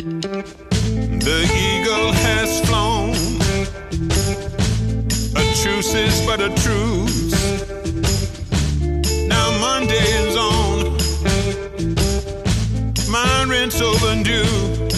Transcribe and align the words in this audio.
The 0.00 1.44
eagle 1.52 2.12
has 2.12 2.60
flown. 2.66 3.12
A 5.36 5.44
truce 5.60 5.92
is 5.92 6.24
but 6.24 6.40
a 6.40 6.48
truce. 6.62 7.34
Now 9.28 9.50
Monday 9.60 10.00
is 10.24 10.36
on. 10.36 10.96
My 13.10 13.44
rent's 13.44 13.82
overdue. 13.82 14.88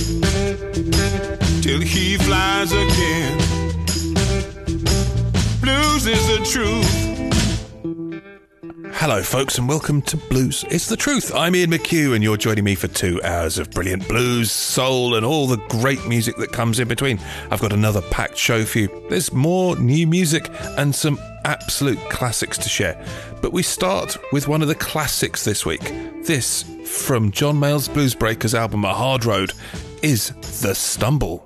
Till 1.63 1.81
he 1.81 2.17
flies 2.19 2.71
again. 2.71 3.39
Blues 5.61 6.07
is 6.07 6.27
the 6.29 6.47
truth. 6.49 6.92
Hello, 9.03 9.21
folks, 9.21 9.59
and 9.59 9.69
welcome 9.69 10.01
to 10.03 10.17
Blues. 10.17 10.65
It's 10.71 10.87
the 10.87 10.97
truth. 10.97 11.35
I'm 11.35 11.57
Ian 11.57 11.73
McHugh, 11.73 12.15
and 12.15 12.23
you're 12.23 12.37
joining 12.37 12.63
me 12.63 12.77
for 12.77 12.87
two 12.87 13.21
hours 13.25 13.59
of 13.59 13.69
brilliant 13.73 14.07
blues, 14.07 14.53
soul, 14.53 15.17
and 15.17 15.27
all 15.27 15.49
the 15.49 15.57
great 15.57 16.07
music 16.07 16.37
that 16.37 16.53
comes 16.53 16.79
in 16.79 16.87
between. 16.87 17.19
I've 17.51 17.61
got 17.61 17.73
another 17.73 18.01
packed 18.01 18.37
show 18.37 18.65
for 18.65 18.79
you. 18.79 19.07
There's 19.11 19.33
more 19.33 19.75
new 19.75 20.07
music 20.07 20.49
and 20.79 20.95
some 20.95 21.19
absolute 21.45 21.99
classics 22.11 22.57
to 22.59 22.69
share. 22.69 23.05
But 23.41 23.53
we 23.53 23.65
start 23.65 24.17
with 24.31 24.47
one 24.47 24.63
of 24.63 24.69
the 24.69 24.77
classics 24.77 25.43
this 25.43 25.67
week. 25.67 25.83
This, 26.23 26.63
from 26.87 27.33
John 27.33 27.59
Mayall's 27.59 27.89
Blues 27.89 28.15
Breakers 28.15 28.55
album 28.55 28.85
A 28.85 28.95
Hard 28.95 29.25
Road, 29.25 29.53
is 30.03 30.29
The 30.63 30.77
Stumble. 30.77 31.45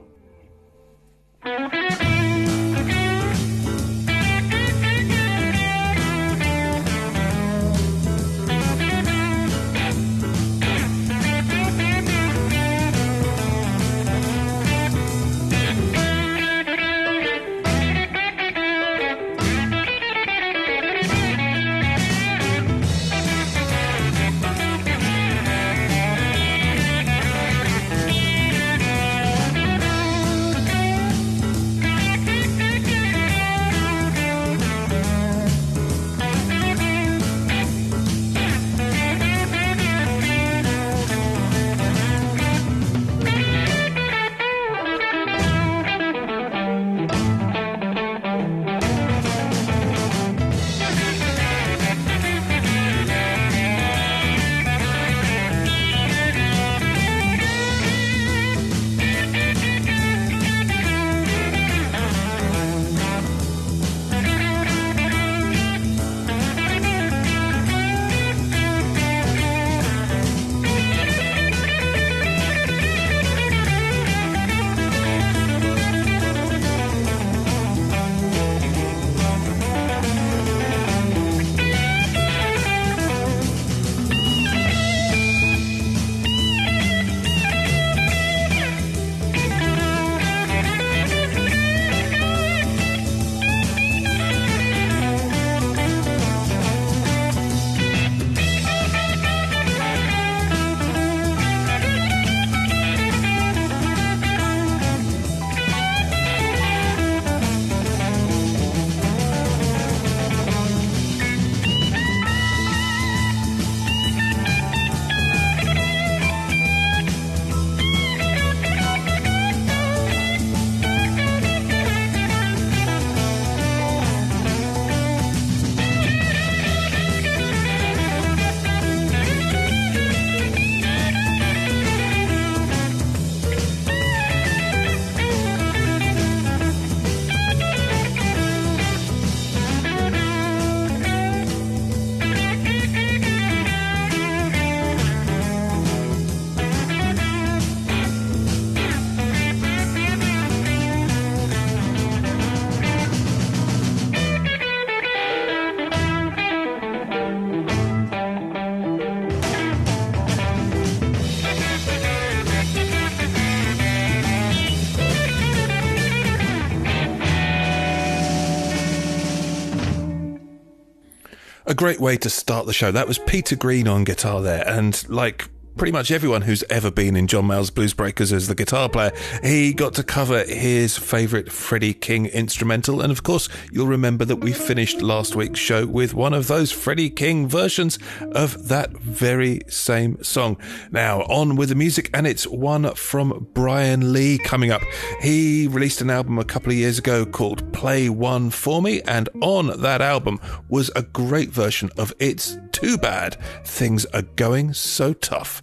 Great 171.77 172.01
way 172.01 172.17
to 172.17 172.31
start 172.31 172.67
the 172.67 172.73
show. 172.73 172.91
That 172.91 173.07
was 173.07 173.19
Peter 173.19 173.55
Green 173.55 173.87
on 173.87 174.05
guitar 174.05 174.43
there, 174.43 174.67
and 174.67 175.09
like 175.09 175.49
pretty 175.77 175.93
much 175.93 176.11
everyone 176.11 176.43
who's 176.43 176.65
ever 176.71 176.91
been 176.91 177.17
in 177.17 177.27
John 177.27 177.47
Mayall's 177.47 177.71
Blues 177.71 177.93
Breakers 177.93 178.33
as 178.33 178.49
the 178.49 178.55
guitar 178.55 178.89
player, 178.89 179.13
he 179.43 179.75
got 179.75 179.93
to 179.95 180.03
cover 180.03 180.43
his 180.45 180.97
favourite 180.97 181.53
Freddie 181.53 181.93
King 181.93 182.27
instrumental. 182.27 183.03
And 183.03 183.13
of 183.13 183.23
course, 183.23 183.49
you'll 183.71 183.87
remember 183.87 184.25
that 184.25 184.37
we 184.37 184.53
finished 184.53 185.03
last 185.03 185.37
week's 185.37 185.61
show 185.61 185.87
with 185.87 186.15
one 186.15 186.33
of 186.33 186.47
those 186.47 186.73
Freddie 186.73 187.11
King 187.11 187.47
versions 187.47 187.99
of 188.33 188.69
that 188.69 188.93
very 188.93 189.61
same 189.69 190.23
song. 190.23 190.57
Now, 190.91 191.23
on 191.23 191.57
with 191.57 191.69
the 191.69 191.75
music, 191.75 192.09
and 192.15 192.27
it's 192.27 192.47
one 192.47 192.95
from 192.95 193.47
Brian 193.53 194.15
Lee 194.15 194.39
coming 194.39 194.71
up. 194.71 194.83
He 195.21 195.69
released 195.69 196.01
an 196.01 196.09
album 196.09 196.39
a 196.39 196.45
couple 196.45 196.71
of 196.71 196.79
years 196.79 196.99
ago 196.99 197.27
called 197.27 197.71
Play 197.75 198.09
One 198.09 198.49
For 198.49 198.81
Me, 198.81 199.03
and 199.03 199.29
on 199.43 199.81
that 199.83 200.01
album 200.01 200.41
was 200.71 200.91
a 200.97 201.03
great 201.03 201.51
version 201.51 201.91
of 201.99 202.15
It's 202.19 202.57
Too 202.73 202.97
Bad 202.97 203.37
Things 203.65 204.07
Are 204.07 204.23
Going 204.23 204.73
So 204.73 205.13
Tough. 205.13 205.63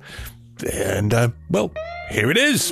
And, 0.72 1.14
uh, 1.14 1.30
well, 1.50 1.72
here 2.10 2.32
it 2.32 2.38
is. 2.38 2.72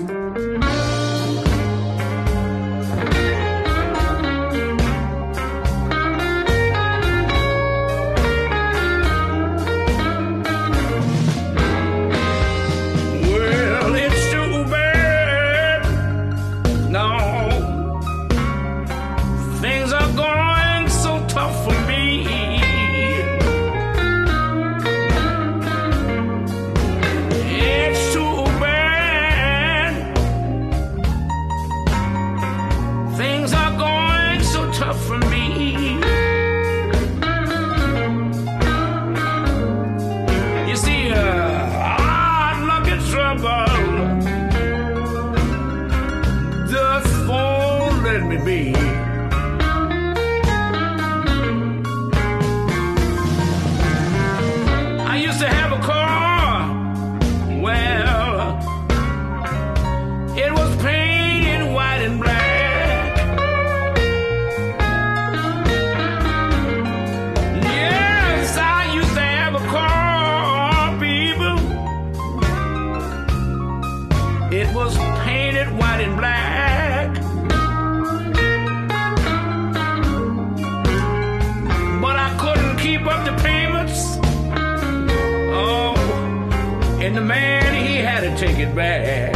Take 88.42 88.58
it 88.58 88.74
back. 88.74 89.34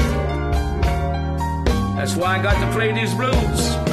That's 1.95 2.15
why 2.15 2.39
I 2.39 2.41
got 2.41 2.59
to 2.59 2.71
play 2.75 2.91
these 2.91 3.13
blues. 3.13 3.84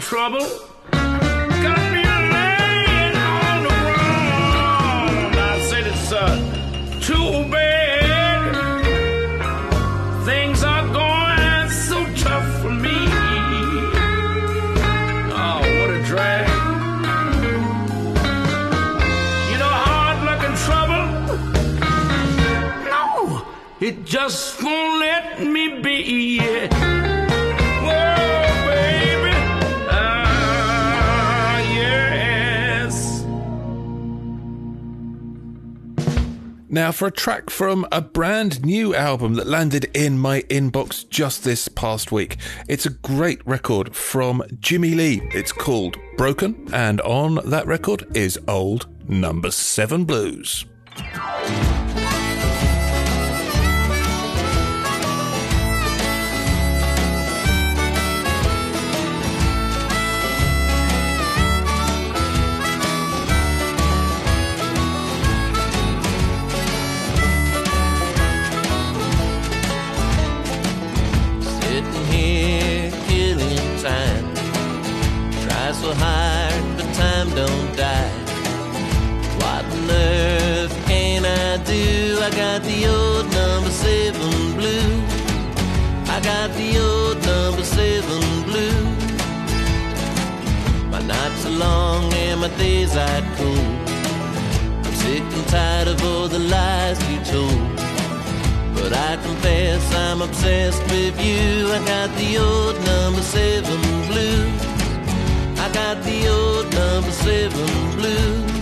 Trouble 0.00 0.46
got 0.92 1.92
me 1.92 2.02
laying 2.34 3.16
on 3.16 3.62
the 3.62 3.68
ground. 3.68 5.34
I 5.36 5.60
said 5.68 5.86
it's 5.86 6.12
uh, 6.12 6.36
too 7.00 7.50
bad. 7.50 8.54
Things 10.24 10.62
are 10.62 10.86
going 10.92 11.70
so 11.70 12.04
tough 12.14 12.60
for 12.60 12.70
me. 12.70 12.98
Oh, 15.32 15.60
what 15.78 15.90
a 15.90 16.02
drag. 16.04 16.48
You 19.50 19.58
know, 19.58 19.72
hard 19.88 20.18
luck 20.28 20.42
and 20.48 20.56
trouble. 20.66 21.06
No, 22.84 23.42
it 23.80 24.04
just 24.04 24.62
won't 24.62 25.00
let 25.00 25.40
me 25.42 25.80
be. 25.80 26.77
Now, 36.70 36.92
for 36.92 37.08
a 37.08 37.10
track 37.10 37.48
from 37.48 37.86
a 37.90 38.02
brand 38.02 38.62
new 38.62 38.94
album 38.94 39.34
that 39.34 39.46
landed 39.46 39.86
in 39.94 40.18
my 40.18 40.42
inbox 40.42 41.08
just 41.08 41.42
this 41.42 41.66
past 41.66 42.12
week. 42.12 42.36
It's 42.68 42.84
a 42.84 42.90
great 42.90 43.40
record 43.46 43.96
from 43.96 44.42
Jimmy 44.60 44.94
Lee. 44.94 45.22
It's 45.32 45.50
called 45.50 45.96
Broken, 46.18 46.68
and 46.70 47.00
on 47.00 47.36
that 47.46 47.66
record 47.66 48.14
is 48.14 48.38
Old 48.46 48.86
Number 49.08 49.50
7 49.50 50.04
Blues. 50.04 50.66
Don't 77.38 77.76
die. 77.76 78.12
What 79.40 79.64
on 79.76 79.90
earth 79.90 80.74
can 80.88 81.24
I 81.24 81.48
do? 81.74 81.86
I 82.28 82.30
got 82.44 82.58
the 82.70 82.78
old 82.96 83.26
number 83.38 83.72
seven 83.86 84.32
blue. 84.58 84.92
I 86.14 86.18
got 86.30 86.48
the 86.60 86.70
old 86.86 87.18
number 87.30 87.64
seven 87.78 88.22
blue. 88.48 88.82
My 90.92 91.02
nights 91.14 91.42
are 91.50 91.56
long 91.66 92.12
and 92.24 92.40
my 92.44 92.50
days 92.64 92.92
are 93.06 93.22
cold. 93.36 93.74
I'm 94.86 94.94
sick 95.02 95.26
and 95.38 95.46
tired 95.54 95.88
of 95.94 95.98
all 96.10 96.28
the 96.36 96.42
lies 96.56 96.98
you 97.10 97.18
told. 97.34 97.68
But 98.76 98.92
I 99.08 99.12
confess 99.26 99.82
I'm 100.06 100.20
obsessed 100.28 100.82
with 100.92 101.16
you. 101.28 101.44
I 101.76 101.78
got 101.92 102.08
the 102.20 102.30
old 102.46 102.76
number 102.90 103.22
seven 103.22 103.80
blues. 104.08 104.77
I 105.68 105.72
got 105.72 106.02
the 106.02 106.28
old 106.28 106.72
number 106.72 107.10
seven 107.10 107.68
blues. 107.96 108.52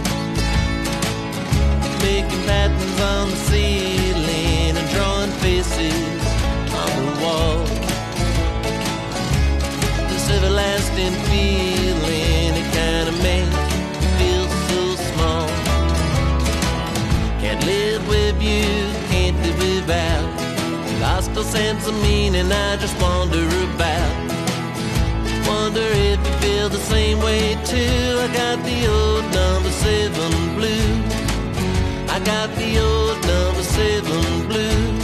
Making 2.03 2.43
patterns 2.47 3.01
on 3.01 3.31
the 3.31 3.37
ceiling 3.49 4.77
and 4.77 4.89
drawing 4.91 5.31
faces 5.43 5.95
on 6.83 6.91
the 7.07 7.15
wall. 7.23 7.65
This 10.09 10.29
everlasting 10.31 11.15
feeling, 11.31 12.55
it 12.61 12.69
kinda 12.75 13.13
makes 13.23 13.55
me 13.55 14.09
feel 14.19 14.47
so 14.69 14.81
small. 15.11 15.49
Can't 17.41 17.65
live 17.67 18.03
with 18.09 18.43
you, 18.43 18.67
can't 19.11 19.37
live 19.45 19.59
without. 19.59 20.27
Lost 21.01 21.37
all 21.37 21.45
sense 21.45 21.87
of 21.87 21.95
meaning, 22.03 22.51
I 22.51 22.77
just 22.77 23.01
wonder 23.01 23.47
about. 23.75 24.26
Wonder 25.47 25.89
if 26.11 26.19
you 26.27 26.35
feel 26.43 26.69
the 26.69 26.79
same 26.79 27.19
way 27.21 27.55
too. 27.65 28.19
I 28.25 28.29
got 28.35 28.57
the 28.65 28.79
old 28.87 29.25
number 29.33 29.71
seven 29.71 30.33
blue. 30.57 30.95
I 32.09 32.19
got 32.25 32.49
the 32.57 32.79
old 32.79 33.19
number 33.27 33.63
seven 33.63 34.49
blues. 34.49 34.96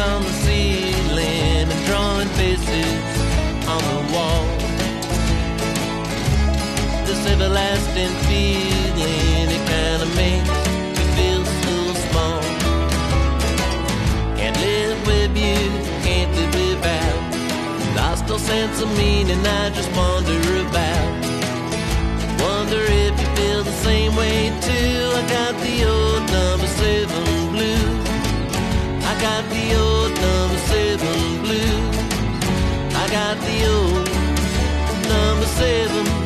on 0.00 0.22
the 0.22 0.30
ceiling 0.44 1.70
and 1.70 1.86
drawing 1.86 2.28
faces 2.38 3.02
on 3.66 3.82
the 3.94 4.12
wall. 4.14 4.46
This 7.04 7.26
everlasting 7.26 8.14
feeling, 8.28 9.48
it 9.56 9.64
kinda 9.74 10.06
makes 10.14 10.50
you 10.98 11.06
feel 11.16 11.44
so 11.62 11.74
small. 12.06 12.40
Can't 14.38 14.56
live 14.60 14.98
with 15.06 15.36
you, 15.36 15.62
can't 16.06 16.32
live 16.36 16.54
without. 16.54 17.22
Lost 17.96 18.30
all 18.30 18.38
sense 18.38 18.80
of 18.80 18.90
meaning, 18.96 19.44
I 19.44 19.70
just 19.70 19.90
wonder 19.96 20.38
about. 20.66 21.10
Wonder 22.46 22.82
if 23.04 23.14
you 23.20 23.28
feel 23.36 23.64
the 23.64 23.76
same 23.88 24.14
way 24.14 24.52
too. 24.60 25.12
I 25.20 25.22
got 25.36 25.54
the 25.60 25.76
old 25.84 26.30
number 26.30 26.68
seven 26.68 27.27
got 29.20 29.48
the 29.50 29.74
old 29.74 30.12
number 30.20 30.58
seven 30.70 31.42
blues. 31.42 31.96
I 32.94 33.08
got 33.10 33.36
the 33.46 33.56
old 33.74 34.06
number 35.08 35.46
seven 35.46 36.17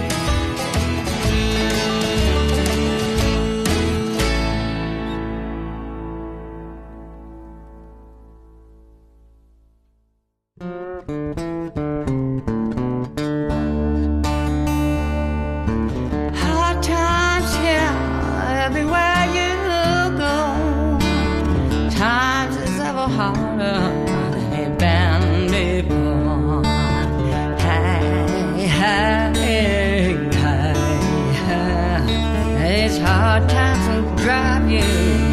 hard 33.03 33.49
times 33.49 33.89
will 33.89 34.17
drive 34.17 34.71
you. 34.71 35.32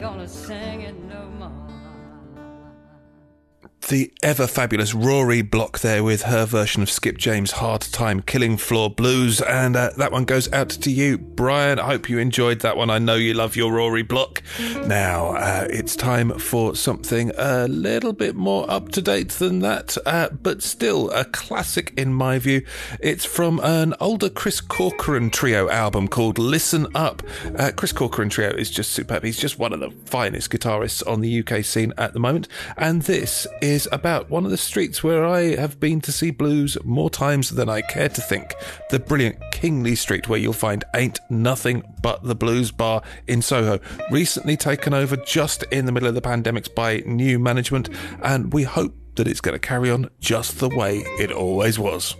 gonna 0.00 0.26
sing 0.26 0.80
it 0.80 0.94
no 1.04 1.28
more 1.38 1.69
the 3.90 4.12
ever 4.22 4.46
fabulous 4.46 4.94
Rory 4.94 5.42
Block 5.42 5.80
there 5.80 6.04
with 6.04 6.22
her 6.22 6.46
version 6.46 6.80
of 6.80 6.88
Skip 6.88 7.18
James' 7.18 7.50
Hard 7.50 7.80
Time 7.80 8.22
Killing 8.22 8.56
Floor 8.56 8.88
Blues. 8.88 9.40
And 9.40 9.74
uh, 9.74 9.90
that 9.96 10.12
one 10.12 10.24
goes 10.24 10.50
out 10.52 10.68
to 10.70 10.92
you, 10.92 11.18
Brian. 11.18 11.80
I 11.80 11.86
hope 11.86 12.08
you 12.08 12.20
enjoyed 12.20 12.60
that 12.60 12.76
one. 12.76 12.88
I 12.88 13.00
know 13.00 13.16
you 13.16 13.34
love 13.34 13.56
your 13.56 13.72
Rory 13.72 14.02
Block. 14.02 14.44
Now, 14.86 15.32
uh, 15.32 15.66
it's 15.68 15.96
time 15.96 16.38
for 16.38 16.76
something 16.76 17.32
a 17.36 17.66
little 17.66 18.12
bit 18.12 18.36
more 18.36 18.70
up 18.70 18.90
to 18.90 19.02
date 19.02 19.30
than 19.30 19.58
that, 19.58 19.98
uh, 20.06 20.28
but 20.40 20.62
still 20.62 21.10
a 21.10 21.24
classic 21.24 21.92
in 21.96 22.14
my 22.14 22.38
view. 22.38 22.64
It's 23.00 23.24
from 23.24 23.58
an 23.64 23.94
older 23.98 24.30
Chris 24.30 24.60
Corcoran 24.60 25.30
trio 25.30 25.68
album 25.68 26.06
called 26.06 26.38
Listen 26.38 26.86
Up. 26.94 27.24
Uh, 27.58 27.72
Chris 27.74 27.90
Corcoran 27.92 28.28
trio 28.28 28.50
is 28.50 28.70
just 28.70 28.92
superb. 28.92 29.24
He's 29.24 29.38
just 29.38 29.58
one 29.58 29.72
of 29.72 29.80
the 29.80 29.90
finest 30.04 30.52
guitarists 30.52 31.04
on 31.08 31.22
the 31.22 31.40
UK 31.40 31.64
scene 31.64 31.92
at 31.98 32.12
the 32.12 32.20
moment. 32.20 32.46
And 32.76 33.02
this 33.02 33.48
is 33.60 33.79
about 33.92 34.30
one 34.30 34.44
of 34.44 34.50
the 34.50 34.56
streets 34.56 35.02
where 35.02 35.24
I 35.24 35.56
have 35.56 35.80
been 35.80 36.00
to 36.02 36.12
see 36.12 36.30
blues 36.30 36.76
more 36.84 37.10
times 37.10 37.50
than 37.50 37.68
I 37.68 37.80
care 37.82 38.08
to 38.08 38.20
think. 38.20 38.54
The 38.90 38.98
brilliant 38.98 39.38
Kingly 39.52 39.94
Street, 39.94 40.28
where 40.28 40.38
you'll 40.38 40.52
find 40.52 40.84
Ain't 40.94 41.20
Nothing 41.28 41.82
But 42.02 42.22
the 42.22 42.34
Blues 42.34 42.70
Bar 42.70 43.02
in 43.26 43.42
Soho, 43.42 43.78
recently 44.10 44.56
taken 44.56 44.94
over 44.94 45.16
just 45.16 45.62
in 45.64 45.86
the 45.86 45.92
middle 45.92 46.08
of 46.08 46.14
the 46.14 46.22
pandemics 46.22 46.74
by 46.74 47.02
new 47.06 47.38
management, 47.38 47.88
and 48.22 48.52
we 48.52 48.64
hope 48.64 48.94
that 49.16 49.28
it's 49.28 49.40
going 49.40 49.54
to 49.54 49.58
carry 49.58 49.90
on 49.90 50.08
just 50.20 50.58
the 50.58 50.68
way 50.68 50.98
it 51.18 51.32
always 51.32 51.78
was. 51.78 52.16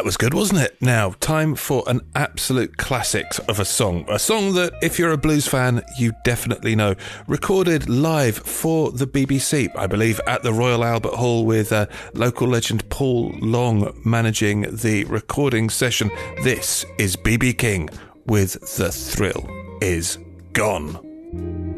That 0.00 0.04
was 0.06 0.16
good, 0.16 0.32
wasn't 0.32 0.58
it? 0.58 0.80
Now, 0.80 1.10
time 1.20 1.54
for 1.54 1.84
an 1.86 2.00
absolute 2.14 2.78
classic 2.78 3.26
of 3.48 3.60
a 3.60 3.66
song. 3.66 4.06
A 4.08 4.18
song 4.18 4.54
that, 4.54 4.72
if 4.80 4.98
you're 4.98 5.12
a 5.12 5.18
blues 5.18 5.46
fan, 5.46 5.82
you 5.98 6.14
definitely 6.24 6.74
know. 6.74 6.94
Recorded 7.26 7.86
live 7.86 8.38
for 8.38 8.92
the 8.92 9.06
BBC, 9.06 9.68
I 9.76 9.86
believe, 9.86 10.18
at 10.26 10.42
the 10.42 10.54
Royal 10.54 10.86
Albert 10.86 11.12
Hall 11.12 11.44
with 11.44 11.70
uh, 11.70 11.84
local 12.14 12.48
legend 12.48 12.88
Paul 12.88 13.34
Long 13.42 13.94
managing 14.02 14.74
the 14.74 15.04
recording 15.04 15.68
session. 15.68 16.10
This 16.44 16.86
is 16.96 17.14
BB 17.14 17.58
King 17.58 17.90
with 18.24 18.52
The 18.78 18.90
Thrill 18.90 19.46
Is 19.82 20.16
Gone. 20.54 21.69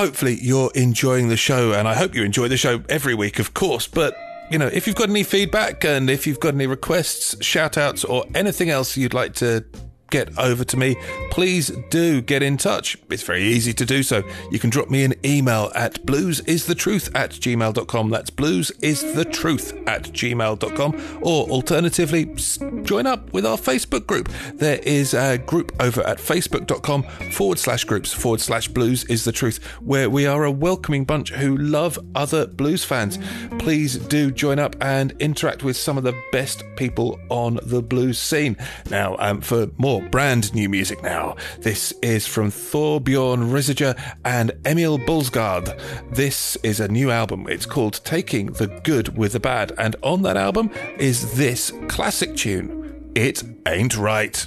Hopefully, 0.00 0.38
you're 0.40 0.70
enjoying 0.74 1.28
the 1.28 1.36
show, 1.36 1.72
and 1.74 1.86
I 1.86 1.94
hope 1.94 2.14
you 2.14 2.24
enjoy 2.24 2.48
the 2.48 2.56
show 2.56 2.82
every 2.88 3.14
week, 3.14 3.38
of 3.38 3.52
course. 3.52 3.86
But 3.86 4.16
you 4.50 4.58
know, 4.58 4.66
if 4.66 4.86
you've 4.86 4.96
got 4.96 5.10
any 5.10 5.22
feedback 5.22 5.84
and 5.84 6.08
if 6.08 6.26
you've 6.26 6.40
got 6.40 6.54
any 6.54 6.66
requests, 6.66 7.36
shout 7.44 7.76
outs, 7.76 8.02
or 8.04 8.24
anything 8.34 8.70
else 8.70 8.96
you'd 8.96 9.12
like 9.12 9.34
to 9.34 9.62
get 10.10 10.36
over 10.38 10.64
to 10.64 10.76
me, 10.78 10.96
please 11.30 11.68
do 11.88 12.20
get 12.20 12.42
in 12.42 12.56
touch. 12.56 12.96
It's 13.08 13.22
very 13.22 13.42
easy 13.42 13.72
to 13.74 13.86
do 13.86 14.02
so. 14.02 14.22
You 14.50 14.58
can 14.58 14.70
drop 14.70 14.90
me 14.90 15.04
an 15.04 15.14
email 15.24 15.70
at 15.74 16.04
bluesisthetruth 16.04 17.14
at 17.14 17.30
gmail.com. 17.30 18.10
That's 18.10 18.30
bluesisthetruth 18.30 19.88
at 19.88 20.02
gmail.com. 20.04 21.18
Or 21.22 21.48
alternatively, 21.48 22.34
join 22.82 23.06
up 23.06 23.32
with 23.32 23.46
our 23.46 23.56
Facebook 23.56 24.06
group. 24.06 24.28
There 24.54 24.78
is 24.82 25.14
a 25.14 25.38
group 25.38 25.72
over 25.80 26.02
at 26.02 26.18
facebook.com 26.18 27.02
forward 27.32 27.58
slash 27.58 27.84
groups 27.84 28.12
forward 28.12 28.40
slash 28.40 28.68
blues 28.68 29.04
is 29.04 29.24
the 29.24 29.32
truth, 29.32 29.64
where 29.80 30.10
we 30.10 30.26
are 30.26 30.44
a 30.44 30.50
welcoming 30.50 31.04
bunch 31.04 31.30
who 31.30 31.56
love 31.56 31.98
other 32.14 32.46
blues 32.46 32.84
fans. 32.84 33.18
Please 33.58 33.96
do 33.96 34.30
join 34.30 34.58
up 34.58 34.76
and 34.80 35.12
interact 35.20 35.62
with 35.62 35.76
some 35.76 35.96
of 35.96 36.04
the 36.04 36.18
best 36.32 36.64
people 36.76 37.18
on 37.28 37.58
the 37.62 37.82
blues 37.82 38.18
scene. 38.18 38.56
Now, 38.90 39.16
um, 39.18 39.40
for 39.40 39.68
more 39.76 40.02
brand 40.02 40.54
new 40.54 40.68
music 40.68 41.02
now, 41.02 41.19
this 41.58 41.92
is 42.02 42.26
from 42.26 42.50
Thorbjorn 42.50 43.50
Risager 43.50 43.98
and 44.24 44.52
Emil 44.64 44.98
Balsgaard. 44.98 45.78
This 46.14 46.56
is 46.62 46.80
a 46.80 46.88
new 46.88 47.10
album. 47.10 47.46
It's 47.48 47.66
called 47.66 48.00
Taking 48.04 48.46
the 48.46 48.66
Good 48.84 49.16
with 49.16 49.32
the 49.32 49.40
Bad, 49.40 49.72
and 49.78 49.96
on 50.02 50.22
that 50.22 50.36
album 50.36 50.70
is 50.98 51.36
this 51.36 51.72
classic 51.88 52.36
tune, 52.36 53.12
It 53.14 53.42
Ain't 53.66 53.96
Right. 53.96 54.46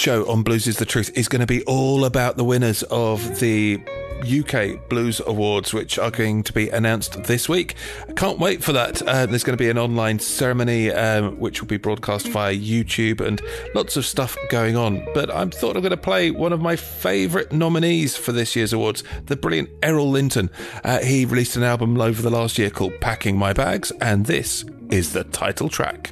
Show 0.00 0.26
on 0.30 0.42
Blues 0.42 0.66
is 0.66 0.78
the 0.78 0.86
Truth 0.86 1.10
is 1.14 1.28
going 1.28 1.40
to 1.40 1.46
be 1.46 1.62
all 1.64 2.06
about 2.06 2.38
the 2.38 2.44
winners 2.44 2.82
of 2.84 3.38
the 3.38 3.78
UK 4.22 4.88
Blues 4.88 5.20
Awards, 5.26 5.74
which 5.74 5.98
are 5.98 6.10
going 6.10 6.42
to 6.44 6.54
be 6.54 6.70
announced 6.70 7.22
this 7.24 7.50
week. 7.50 7.74
I 8.08 8.12
can't 8.12 8.38
wait 8.38 8.64
for 8.64 8.72
that. 8.72 9.02
Uh, 9.02 9.26
there's 9.26 9.44
going 9.44 9.58
to 9.58 9.62
be 9.62 9.68
an 9.68 9.76
online 9.76 10.18
ceremony 10.18 10.90
um, 10.90 11.38
which 11.38 11.60
will 11.60 11.68
be 11.68 11.76
broadcast 11.76 12.28
via 12.28 12.56
YouTube 12.56 13.20
and 13.20 13.42
lots 13.74 13.98
of 13.98 14.06
stuff 14.06 14.38
going 14.48 14.74
on. 14.74 15.06
But 15.12 15.28
I 15.28 15.44
thought 15.44 15.76
I'm 15.76 15.82
going 15.82 15.90
to 15.90 15.98
play 15.98 16.30
one 16.30 16.54
of 16.54 16.62
my 16.62 16.76
favourite 16.76 17.52
nominees 17.52 18.16
for 18.16 18.32
this 18.32 18.56
year's 18.56 18.72
awards, 18.72 19.04
the 19.26 19.36
brilliant 19.36 19.68
Errol 19.82 20.08
Linton. 20.08 20.48
Uh, 20.82 21.00
he 21.00 21.26
released 21.26 21.56
an 21.56 21.62
album 21.62 22.00
over 22.00 22.22
the 22.22 22.30
last 22.30 22.56
year 22.56 22.70
called 22.70 22.98
Packing 23.02 23.36
My 23.36 23.52
Bags, 23.52 23.90
and 24.00 24.24
this 24.24 24.64
is 24.88 25.12
the 25.12 25.24
title 25.24 25.68
track. 25.68 26.10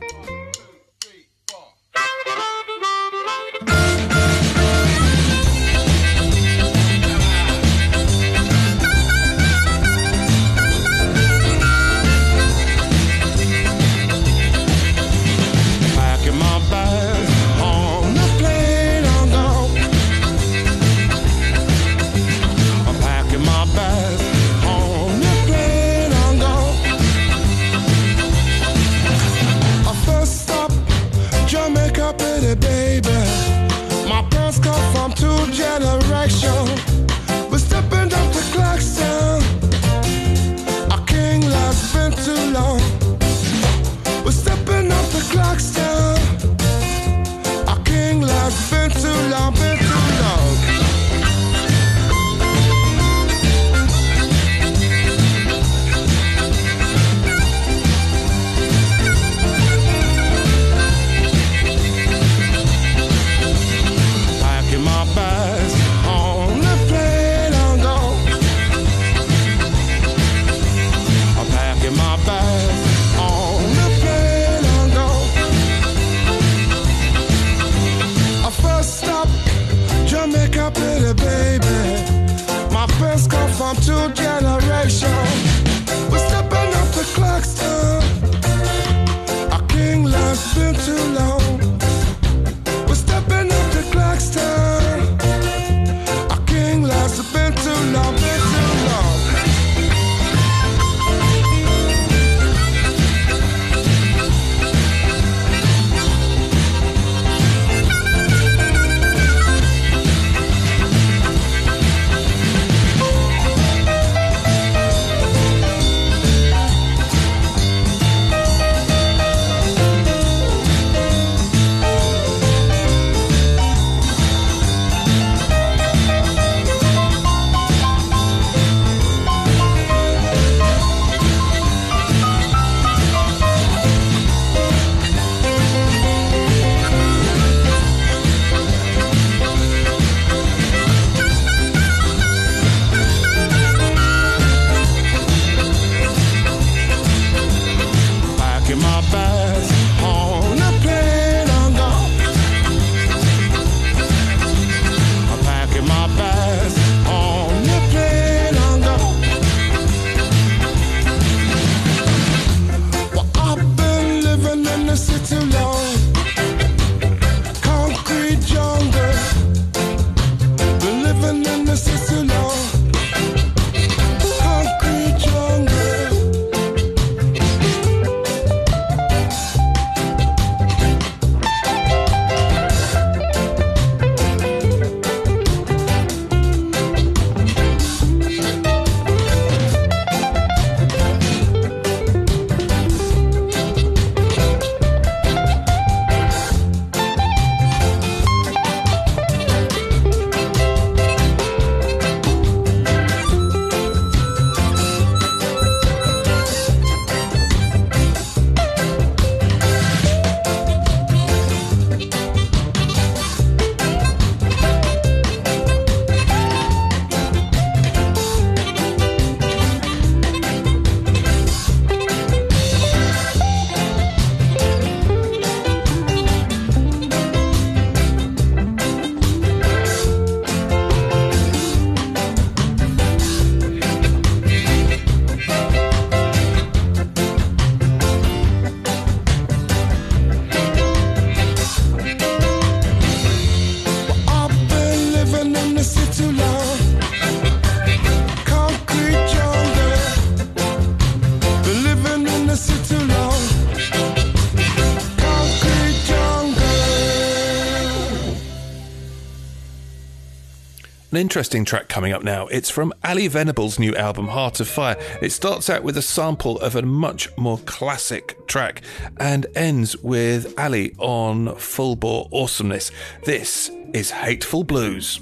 an 261.19 261.23
interesting 261.23 261.65
track 261.65 261.89
coming 261.89 262.13
up 262.13 262.23
now. 262.23 262.47
It's 262.47 262.71
from 262.71 262.93
Ally 263.03 263.27
Venable's 263.27 263.77
new 263.77 263.93
album, 263.97 264.29
Heart 264.29 264.61
of 264.61 264.69
Fire. 264.69 264.97
It 265.21 265.31
starts 265.31 265.69
out 265.69 265.83
with 265.83 265.97
a 265.97 266.03
sample 266.03 266.61
of 266.61 266.77
a 266.77 266.83
much 266.83 267.37
more 267.37 267.59
classic 267.59 268.47
track 268.47 268.83
and 269.19 269.45
ends 269.57 269.97
with 269.97 270.57
Ally 270.57 270.91
on 270.99 271.57
full 271.57 271.97
bore 271.97 272.29
awesomeness. 272.33 272.93
This 273.25 273.69
is 273.93 274.13
Hateful 274.13 274.63
Blues. 274.63 275.19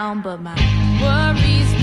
down, 0.00 0.22
but 0.22 0.40
my 0.40 0.54
worries. 1.02 1.79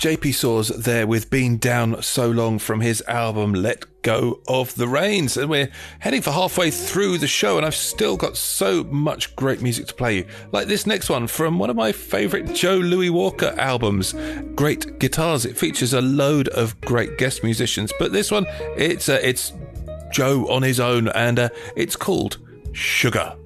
JP 0.00 0.34
Soars 0.34 0.68
there 0.68 1.06
with 1.06 1.28
Been 1.28 1.58
Down 1.58 2.02
So 2.02 2.30
Long 2.30 2.58
from 2.58 2.80
his 2.80 3.02
album 3.06 3.52
Let 3.52 3.84
Go 4.00 4.40
of 4.48 4.74
the 4.76 4.88
Reins. 4.88 5.36
And 5.36 5.50
we're 5.50 5.68
heading 5.98 6.22
for 6.22 6.30
halfway 6.30 6.70
through 6.70 7.18
the 7.18 7.26
show, 7.26 7.58
and 7.58 7.66
I've 7.66 7.74
still 7.74 8.16
got 8.16 8.38
so 8.38 8.82
much 8.84 9.36
great 9.36 9.60
music 9.60 9.88
to 9.88 9.94
play 9.94 10.16
you. 10.16 10.26
Like 10.52 10.68
this 10.68 10.86
next 10.86 11.10
one 11.10 11.26
from 11.26 11.58
one 11.58 11.68
of 11.68 11.76
my 11.76 11.92
favourite 11.92 12.54
Joe 12.54 12.78
Louis 12.78 13.10
Walker 13.10 13.54
albums, 13.58 14.14
Great 14.54 14.98
Guitars. 15.00 15.44
It 15.44 15.58
features 15.58 15.92
a 15.92 16.00
load 16.00 16.48
of 16.48 16.80
great 16.80 17.18
guest 17.18 17.44
musicians, 17.44 17.92
but 17.98 18.10
this 18.10 18.30
one, 18.30 18.46
it's, 18.78 19.10
uh, 19.10 19.20
it's 19.22 19.52
Joe 20.10 20.48
on 20.48 20.62
his 20.62 20.80
own, 20.80 21.08
and 21.08 21.38
uh, 21.38 21.48
it's 21.76 21.94
called 21.94 22.38
Sugar. 22.72 23.36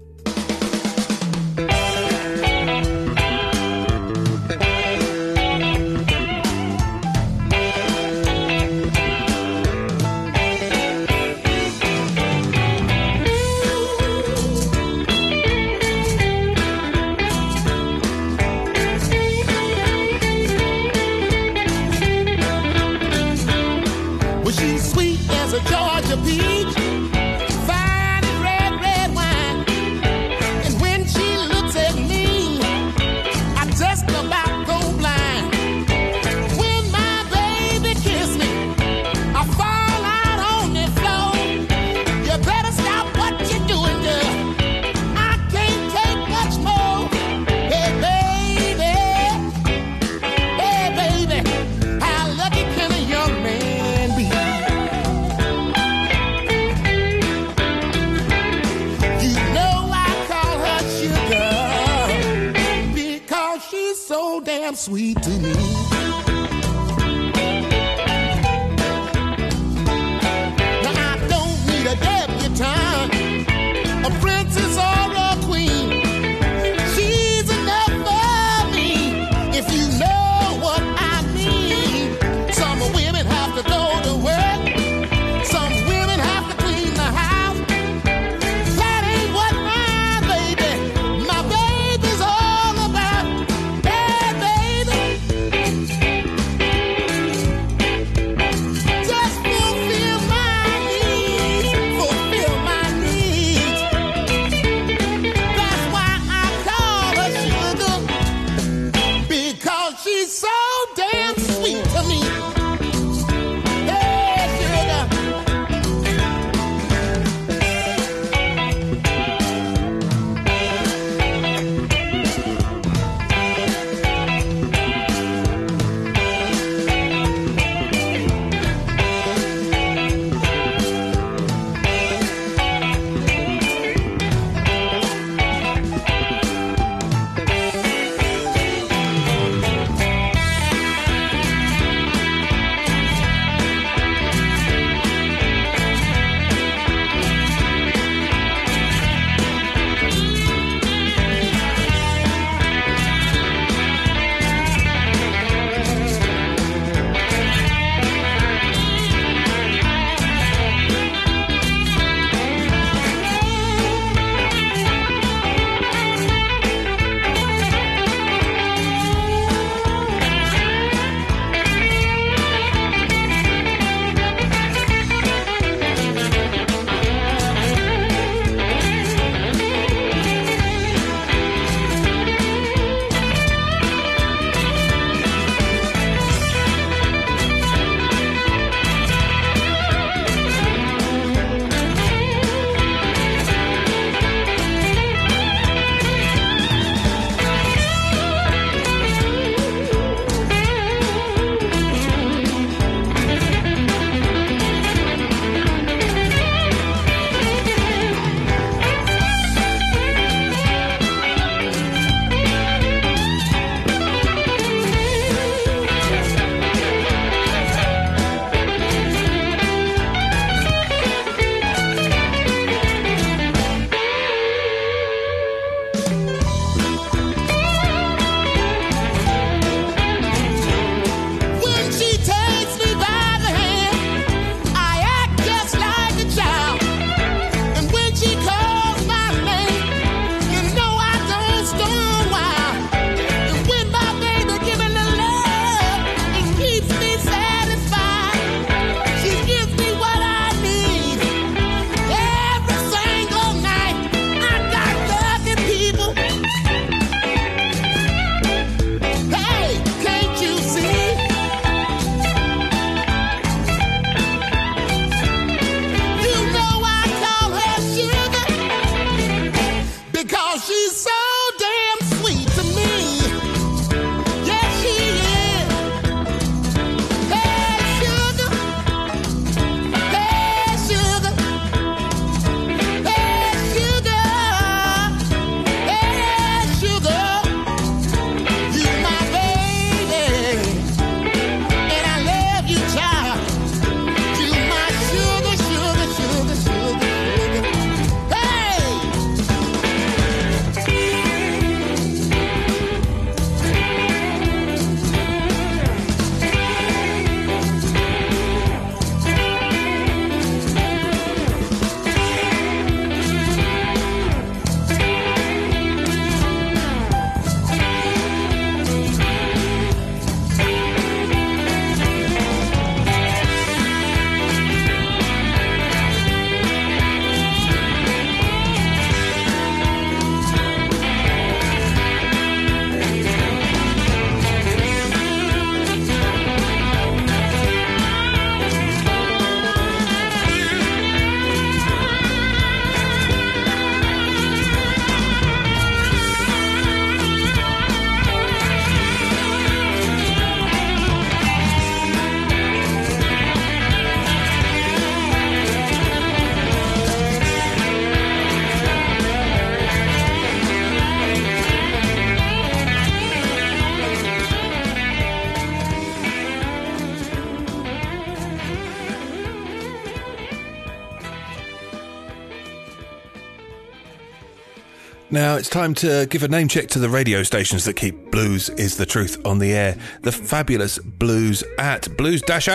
Now 375.54 375.58
it's 375.58 375.68
time 375.68 375.94
to 375.94 376.26
give 376.30 376.42
a 376.42 376.48
name 376.48 376.66
check 376.66 376.88
to 376.88 376.98
the 376.98 377.08
radio 377.08 377.44
stations 377.44 377.84
that 377.84 377.94
keep 377.94 378.32
Blues 378.32 378.70
is 378.70 378.96
the 378.96 379.06
Truth 379.06 379.40
on 379.46 379.60
the 379.60 379.72
air. 379.72 379.96
The 380.22 380.32
fabulous 380.32 380.98
Blues 380.98 381.62
at 381.78 382.08
blues-at.co.uk, 382.16 382.72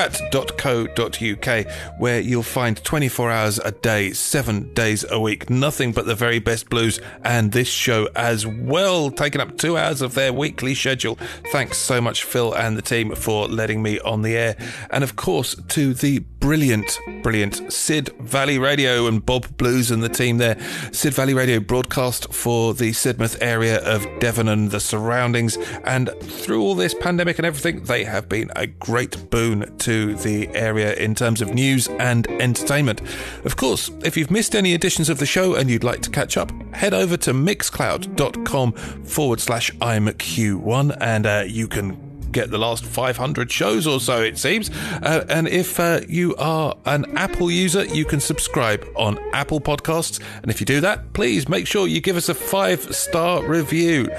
where 1.97 2.21
you'll 2.21 2.41
find 2.41 2.82
24 2.82 3.32
hours 3.32 3.59
a 3.59 3.73
day, 3.73 4.13
seven 4.13 4.73
days 4.73 5.03
a 5.11 5.19
week, 5.19 5.49
nothing 5.49 5.91
but 5.91 6.05
the 6.05 6.15
very 6.15 6.39
best 6.39 6.69
blues, 6.69 7.01
and 7.25 7.51
this 7.51 7.67
show 7.67 8.07
as 8.15 8.47
well, 8.47 9.11
taking 9.11 9.41
up 9.41 9.57
two 9.57 9.77
hours 9.77 10.01
of 10.01 10.13
their 10.13 10.32
weekly 10.32 10.73
schedule. 10.73 11.19
Thanks 11.51 11.77
so 11.77 11.99
much, 11.99 12.23
Phil 12.23 12.53
and 12.53 12.77
the 12.77 12.82
team, 12.82 13.13
for 13.13 13.49
letting 13.49 13.84
me 13.84 13.99
on 13.99 14.21
the 14.21 14.38
air. 14.38 14.55
And 14.89 15.03
of 15.03 15.17
course, 15.17 15.53
to 15.53 15.93
the 15.93 16.19
brilliant, 16.19 16.97
brilliant 17.21 17.73
Sid 17.73 18.09
Valley 18.21 18.57
Radio 18.57 19.05
and 19.07 19.25
Bob 19.25 19.57
Blues 19.57 19.91
and 19.91 20.01
the 20.01 20.07
team 20.07 20.38
there. 20.38 20.57
Sid 20.93 21.13
Valley 21.13 21.34
Radio 21.34 21.59
broadcast 21.59 22.34
for 22.34 22.68
the 22.74 22.91
Sidmouth 22.91 23.38
area 23.41 23.80
of 23.84 24.07
Devon 24.20 24.47
and 24.47 24.72
the 24.72 24.80
surroundings. 24.80 25.57
And 25.84 26.09
through 26.22 26.61
all 26.61 26.76
this 26.76 26.93
pandemic 26.93 27.38
and 27.38 27.45
everything, 27.45 27.84
they 27.84 28.03
have 28.03 28.30
been 28.30 28.51
a 28.55 28.67
great 28.67 29.30
boon 29.30 29.78
to 29.80 30.15
the 30.15 30.47
area 30.49 30.93
in 30.95 31.15
terms 31.15 31.41
of 31.41 31.53
news 31.53 31.88
and 31.88 32.28
entertainment. 32.41 33.01
Of 33.45 33.55
course, 33.55 33.89
if 34.03 34.17
you've 34.17 34.32
missed 34.32 34.55
any 34.55 34.74
editions 34.74 35.09
of 35.09 35.20
the 35.20 35.26
show 35.26 35.55
and 35.55 35.70
you'd 35.70 35.84
like 35.84 36.01
to 36.01 36.09
catch 36.09 36.38
up, 36.38 36.51
head 36.74 36.93
over 36.93 37.17
to 37.17 37.34
mixcloud.com 37.34 38.74
forward 38.74 39.39
slash 39.39 39.72
I'm 39.82 40.07
Q1 40.07 40.97
and 40.99 41.26
uh, 41.26 41.43
you 41.45 41.67
can 41.67 42.09
get 42.32 42.51
the 42.51 42.57
last 42.57 42.86
500 42.86 43.51
shows 43.51 43.88
or 43.88 43.99
so, 43.99 44.21
it 44.21 44.38
seems. 44.38 44.69
Uh, 44.69 45.25
and 45.30 45.47
if 45.47 45.80
uh, 45.80 46.01
you 46.07 46.36
are 46.38 46.75
an 46.86 47.17
Apple 47.17 47.51
user, 47.51 47.86
you 47.86 48.05
can 48.05 48.19
subscribe 48.19 48.86
on 48.95 49.19
Apple 49.34 49.61
Podcasts. 49.61 50.19
And 50.41 50.51
if 50.51 50.59
you 50.59 50.65
do 50.65 50.82
that, 50.82 51.13
please 51.13 51.47
make 51.49 51.67
sure 51.67 51.88
you 51.88 52.01
give 52.01 52.17
us 52.17 52.30
a 52.30 52.34
five 52.34 52.93
star 52.95 53.43
review. 53.43 54.09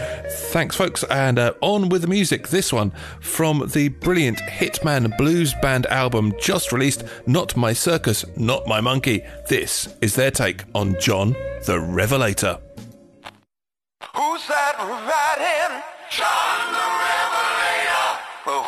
Thanks, 0.51 0.77
folks. 0.77 1.05
And 1.05 1.39
uh, 1.39 1.55
on 1.61 1.89
with 1.89 2.03
the 2.03 2.09
music. 2.09 2.49
This 2.49 2.73
one 2.73 2.93
from 3.21 3.69
the 3.73 3.89
brilliant 3.89 4.39
Hitman 4.39 5.17
Blues 5.17 5.55
Band 5.63 5.87
album 5.87 6.33
just 6.41 6.73
released 6.73 7.05
Not 7.27 7.57
My 7.57 7.73
Circus, 7.73 8.25
Not 8.37 8.67
My 8.67 8.81
Monkey. 8.81 9.23
This 9.49 9.89
is 10.01 10.15
their 10.15 10.31
take 10.31 10.65
on 10.75 10.97
John 11.01 11.35
the 11.67 11.79
Revelator. 11.79 12.59
Who's 14.17 14.47
that 14.49 14.77
riding? 14.79 15.83
John 16.11 16.73
the 16.73 16.79
Revelator. 16.79 17.20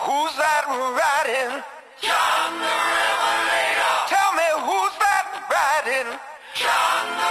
Who's 0.03 0.35
that 0.35 0.67
riding? 0.67 1.63
John 2.03 2.51
the 2.59 2.75
Revelator. 2.91 3.95
Tell 4.11 4.35
me 4.35 4.49
who's 4.67 4.95
that 4.99 5.31
riding? 5.47 6.11
John 6.59 7.22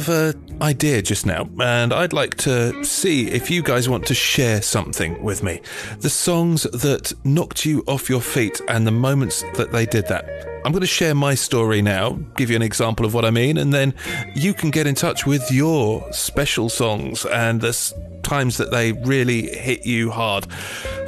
of 0.00 0.08
an 0.08 0.62
idea 0.62 1.02
just 1.02 1.26
now, 1.26 1.46
and 1.60 1.92
I'd 1.92 2.14
like 2.14 2.36
to 2.38 2.82
see 2.82 3.28
if 3.28 3.50
you 3.50 3.62
guys 3.62 3.86
want 3.86 4.06
to 4.06 4.14
share 4.14 4.62
something 4.62 5.22
with 5.22 5.42
me. 5.42 5.60
The 5.98 6.08
songs 6.08 6.62
that 6.62 7.12
knocked 7.22 7.66
you 7.66 7.84
off 7.86 8.08
your 8.08 8.22
feet 8.22 8.62
and 8.68 8.86
the 8.86 8.90
moments 8.90 9.42
that 9.56 9.72
they 9.72 9.84
did 9.84 10.08
that. 10.08 10.24
I'm 10.64 10.72
going 10.72 10.80
to 10.80 10.86
share 10.86 11.14
my 11.14 11.34
story 11.34 11.82
now, 11.82 12.18
give 12.36 12.48
you 12.48 12.56
an 12.56 12.62
example 12.62 13.04
of 13.04 13.12
what 13.12 13.26
I 13.26 13.30
mean, 13.30 13.58
and 13.58 13.74
then 13.74 13.94
you 14.34 14.54
can 14.54 14.70
get 14.70 14.86
in 14.86 14.94
touch 14.94 15.26
with 15.26 15.50
your 15.50 16.10
special 16.12 16.70
songs 16.70 17.26
and 17.26 17.60
the 17.60 17.94
times 18.22 18.56
that 18.56 18.70
they 18.70 18.92
really 18.92 19.54
hit 19.54 19.84
you 19.84 20.10
hard. 20.10 20.46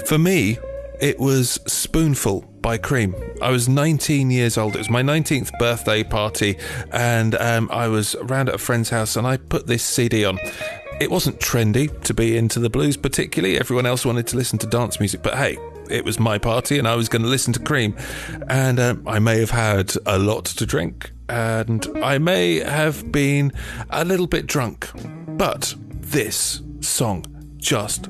For 0.06 0.18
me, 0.18 0.58
it 1.00 1.18
was 1.18 1.58
Spoonful 1.66 2.51
by 2.62 2.78
Cream. 2.78 3.14
I 3.42 3.50
was 3.50 3.68
19 3.68 4.30
years 4.30 4.56
old. 4.56 4.76
It 4.76 4.78
was 4.78 4.88
my 4.88 5.02
19th 5.02 5.58
birthday 5.58 6.04
party, 6.04 6.56
and 6.92 7.34
um, 7.34 7.68
I 7.72 7.88
was 7.88 8.14
around 8.14 8.48
at 8.48 8.54
a 8.54 8.58
friend's 8.58 8.90
house, 8.90 9.16
and 9.16 9.26
I 9.26 9.36
put 9.36 9.66
this 9.66 9.82
CD 9.82 10.24
on. 10.24 10.38
It 11.00 11.10
wasn't 11.10 11.40
trendy 11.40 12.00
to 12.04 12.14
be 12.14 12.36
into 12.36 12.60
the 12.60 12.70
blues, 12.70 12.96
particularly. 12.96 13.58
Everyone 13.58 13.86
else 13.86 14.06
wanted 14.06 14.28
to 14.28 14.36
listen 14.36 14.58
to 14.60 14.66
dance 14.66 15.00
music, 15.00 15.22
but 15.22 15.34
hey, 15.34 15.58
it 15.90 16.04
was 16.04 16.20
my 16.20 16.38
party, 16.38 16.78
and 16.78 16.86
I 16.86 16.94
was 16.94 17.08
going 17.08 17.22
to 17.22 17.28
listen 17.28 17.52
to 17.54 17.60
Cream. 17.60 17.96
And 18.48 18.78
um, 18.78 19.02
I 19.06 19.18
may 19.18 19.40
have 19.40 19.50
had 19.50 19.94
a 20.06 20.18
lot 20.18 20.44
to 20.46 20.64
drink, 20.64 21.10
and 21.28 21.86
I 22.02 22.18
may 22.18 22.60
have 22.60 23.10
been 23.10 23.52
a 23.90 24.04
little 24.04 24.28
bit 24.28 24.46
drunk, 24.46 24.88
but 25.36 25.74
this 25.78 26.62
song 26.80 27.26
just 27.56 28.08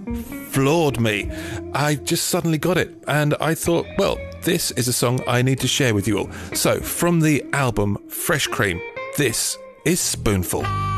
floored 0.51 1.01
me. 1.01 1.31
I 1.75 1.95
just 1.95 2.29
suddenly 2.29 2.59
got 2.59 2.77
it, 2.77 3.03
and 3.09 3.35
I 3.41 3.55
thought, 3.55 3.87
well, 3.99 4.19
this 4.43 4.71
is 4.73 4.89
a 4.89 4.93
song 4.93 5.21
I 5.27 5.43
need 5.43 5.61
to 5.61 5.69
share 5.69 5.95
with 5.95 6.07
you 6.07 6.19
all. 6.19 6.31
So, 6.55 6.81
from 6.81 7.21
the 7.21 7.45
album 7.53 7.99
Fresh 8.09 8.49
Cream, 8.49 8.81
this 9.17 9.57
is 9.85 10.01
Spoonful. 10.01 10.92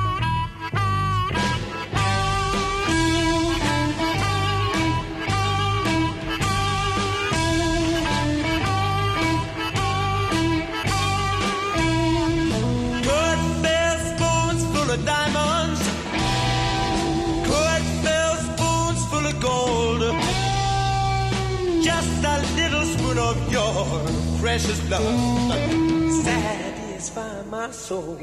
Precious 24.45 24.81
love. 24.91 25.03
Satisfy 26.23 27.43
my 27.45 27.71
soul. 27.71 28.19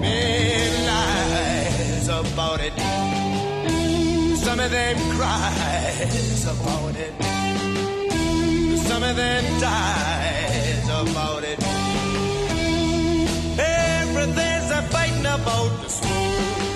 Many 0.00 0.86
lies 0.90 2.08
about 2.08 2.60
it. 2.60 2.74
Some 4.44 4.58
of 4.58 4.70
them 4.72 4.96
cries 5.16 6.44
about 6.54 6.96
it. 7.06 7.14
Some 8.88 9.02
of 9.04 9.14
them 9.14 9.44
dies 9.60 10.88
about 11.02 11.44
it. 11.44 11.58
Everything's 13.56 14.70
a 14.78 14.82
fighting 14.90 15.26
about 15.26 15.72
the 15.82 15.88
spoon. 15.88 16.69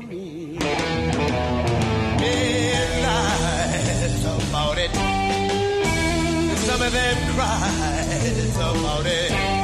For 0.00 0.06
me. 0.06 0.58
Lies 3.02 4.24
about 4.24 4.78
it. 4.78 4.90
Some 6.58 6.82
of 6.82 6.92
them 6.92 7.16
cries 7.34 8.56
about 8.56 9.06
it. 9.06 9.59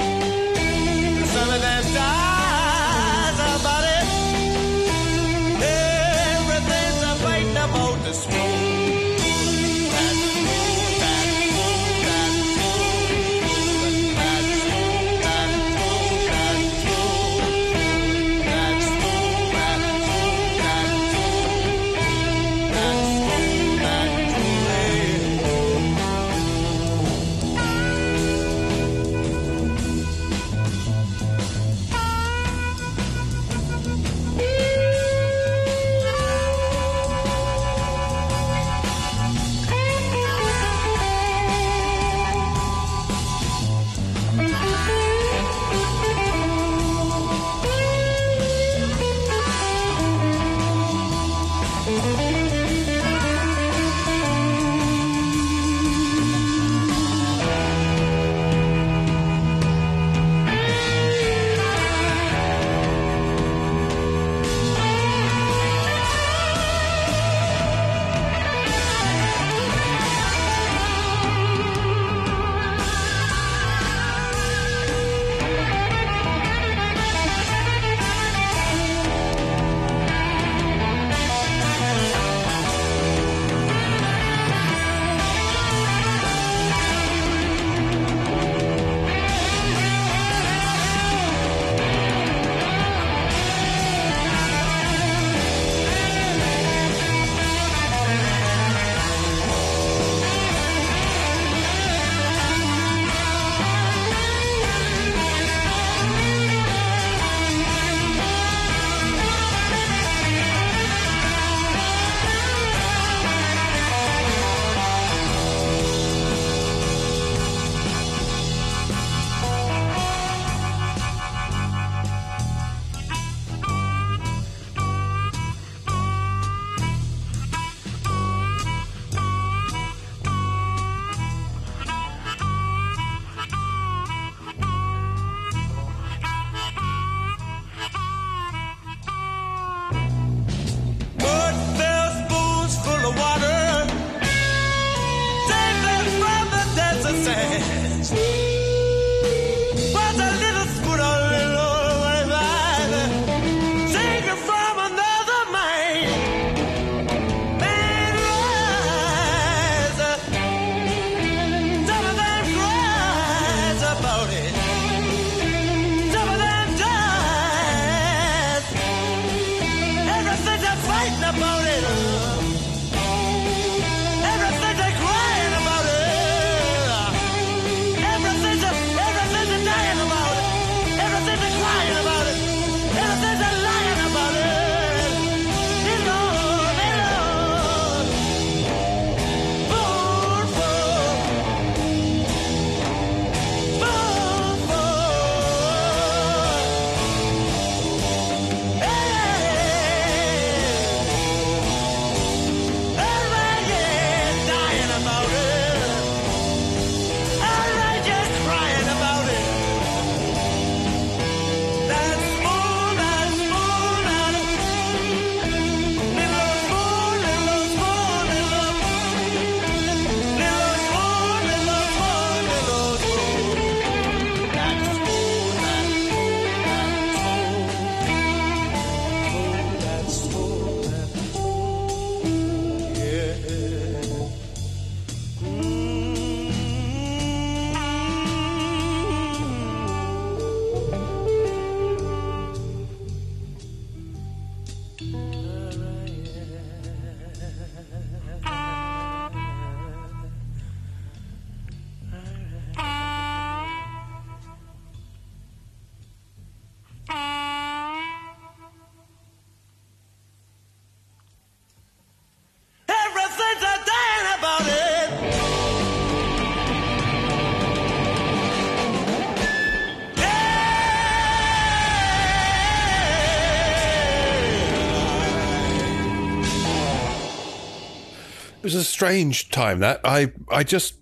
Was 278.67 278.75
a 278.75 278.83
strange 278.83 279.49
time 279.51 279.79
that. 279.79 280.01
I 280.03 280.33
I 280.51 280.64
just 280.64 280.97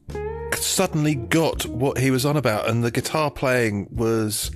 suddenly 0.55 1.15
got 1.15 1.65
what 1.65 1.97
he 1.97 2.11
was 2.11 2.27
on 2.27 2.37
about, 2.37 2.69
and 2.69 2.85
the 2.85 2.91
guitar 2.91 3.31
playing 3.31 3.89
was 3.91 4.51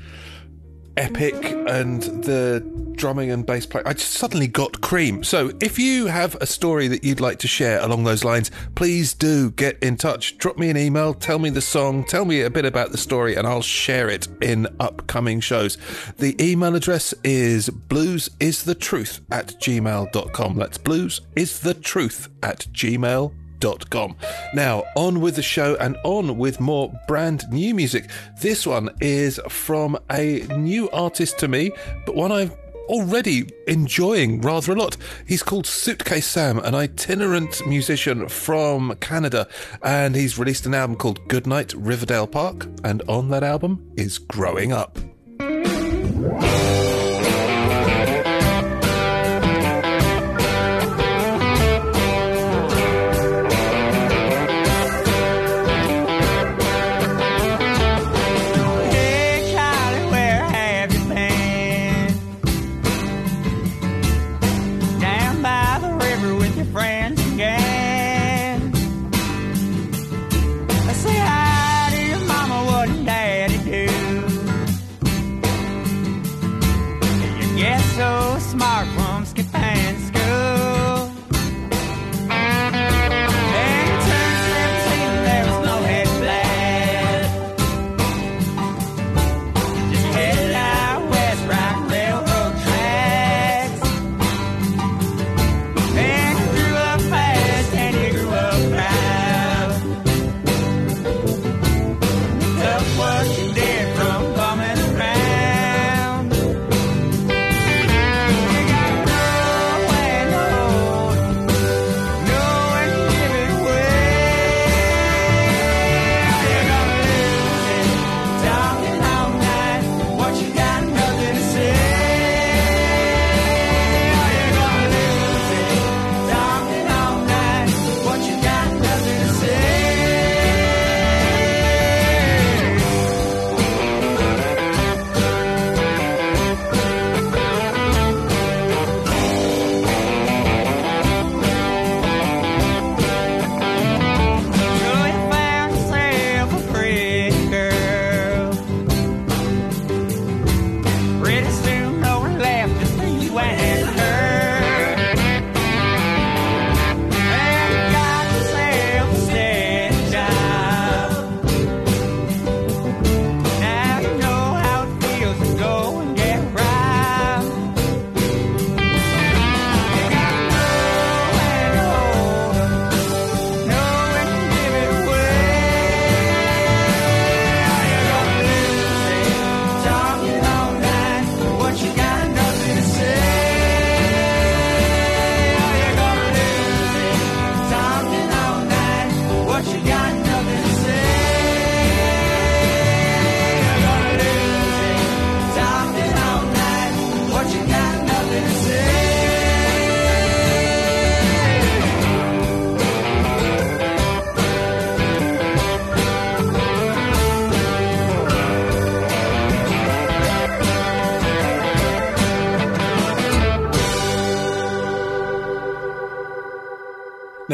epic, 0.94 1.34
and 1.42 2.02
the 2.02 2.60
drumming 2.98 3.30
and 3.30 3.46
bass 3.46 3.64
playing. 3.64 3.86
I 3.86 3.94
just 3.94 4.12
suddenly 4.12 4.48
got 4.48 4.80
cream. 4.82 5.24
So 5.24 5.52
if 5.60 5.78
you 5.78 6.06
have 6.06 6.34
a 6.36 6.46
story 6.46 6.88
that 6.88 7.04
you'd 7.04 7.20
like 7.20 7.38
to 7.38 7.48
share 7.48 7.80
along 7.80 8.04
those 8.04 8.24
lines, 8.24 8.50
please 8.74 9.14
do 9.14 9.50
get 9.52 9.78
in 9.82 9.96
touch. 9.96 10.36
Drop 10.36 10.58
me 10.58 10.68
an 10.68 10.76
email, 10.76 11.14
tell 11.14 11.38
me 11.38 11.48
the 11.48 11.62
song, 11.62 12.04
tell 12.04 12.24
me 12.24 12.42
a 12.42 12.50
bit 12.50 12.64
about 12.64 12.90
the 12.90 12.98
story, 12.98 13.36
and 13.36 13.46
I'll 13.46 13.62
share 13.62 14.10
it 14.10 14.28
in 14.42 14.66
upcoming 14.80 15.40
shows. 15.40 15.78
The 16.18 16.36
email 16.44 16.74
address 16.74 17.14
is 17.24 17.70
bluesisthetruth 17.70 19.20
at 19.30 19.46
gmail.com. 19.60 20.56
That's 20.56 20.78
bluesisthetruth 20.78 22.28
at 22.42 22.66
gmail.com. 22.72 24.16
Now, 24.54 24.84
on 24.94 25.20
with 25.20 25.36
the 25.36 25.42
show 25.42 25.76
and 25.76 25.96
on 26.04 26.38
with 26.38 26.60
more 26.60 26.92
brand 27.08 27.44
new 27.50 27.74
music. 27.74 28.08
This 28.40 28.66
one 28.66 28.90
is 29.00 29.40
from 29.48 29.98
a 30.10 30.40
new 30.56 30.90
artist 30.90 31.38
to 31.38 31.48
me, 31.48 31.72
but 32.06 32.14
one 32.14 32.30
I've 32.32 32.56
already 32.88 33.48
enjoying 33.66 34.40
rather 34.40 34.72
a 34.72 34.76
lot. 34.76 34.96
He's 35.26 35.42
called 35.42 35.66
Suitcase 35.66 36.26
Sam, 36.26 36.58
an 36.58 36.74
itinerant 36.74 37.66
musician 37.66 38.28
from 38.28 38.96
Canada, 38.96 39.48
and 39.82 40.16
he's 40.16 40.38
released 40.38 40.66
an 40.66 40.74
album 40.74 40.96
called 40.96 41.26
Goodnight 41.28 41.72
Riverdale 41.74 42.26
Park, 42.26 42.66
and 42.84 43.02
on 43.08 43.28
that 43.30 43.42
album 43.42 43.90
is 43.96 44.18
Growing 44.18 44.72
Up. 44.72 44.98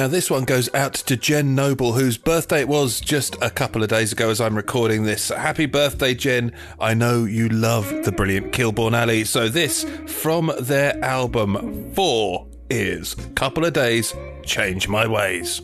Now, 0.05 0.09
this 0.09 0.31
one 0.31 0.45
goes 0.45 0.69
out 0.75 0.93
to 0.93 1.17
Jen 1.17 1.55
Noble, 1.55 1.95
whose 1.95 2.19
birthday 2.19 2.61
it 2.61 2.69
was 2.69 3.01
just 3.01 3.37
a 3.41 3.49
couple 3.49 3.83
of 3.83 3.89
days 3.89 4.13
ago 4.13 4.29
as 4.29 4.39
I'm 4.39 4.55
recording 4.55 5.05
this. 5.05 5.31
Happy 5.31 5.65
birthday, 5.65 6.13
Jen. 6.13 6.53
I 6.79 6.93
know 6.93 7.25
you 7.25 7.49
love 7.49 7.89
the 8.05 8.13
brilliant 8.13 8.53
Kilborn 8.53 8.93
Alley. 8.93 9.25
So, 9.25 9.49
this 9.49 9.85
from 10.07 10.53
their 10.61 11.03
album 11.03 11.91
4 11.95 12.47
is 12.69 13.17
Couple 13.35 13.65
of 13.65 13.73
Days, 13.73 14.15
Change 14.43 14.89
My 14.89 15.07
Ways. 15.07 15.63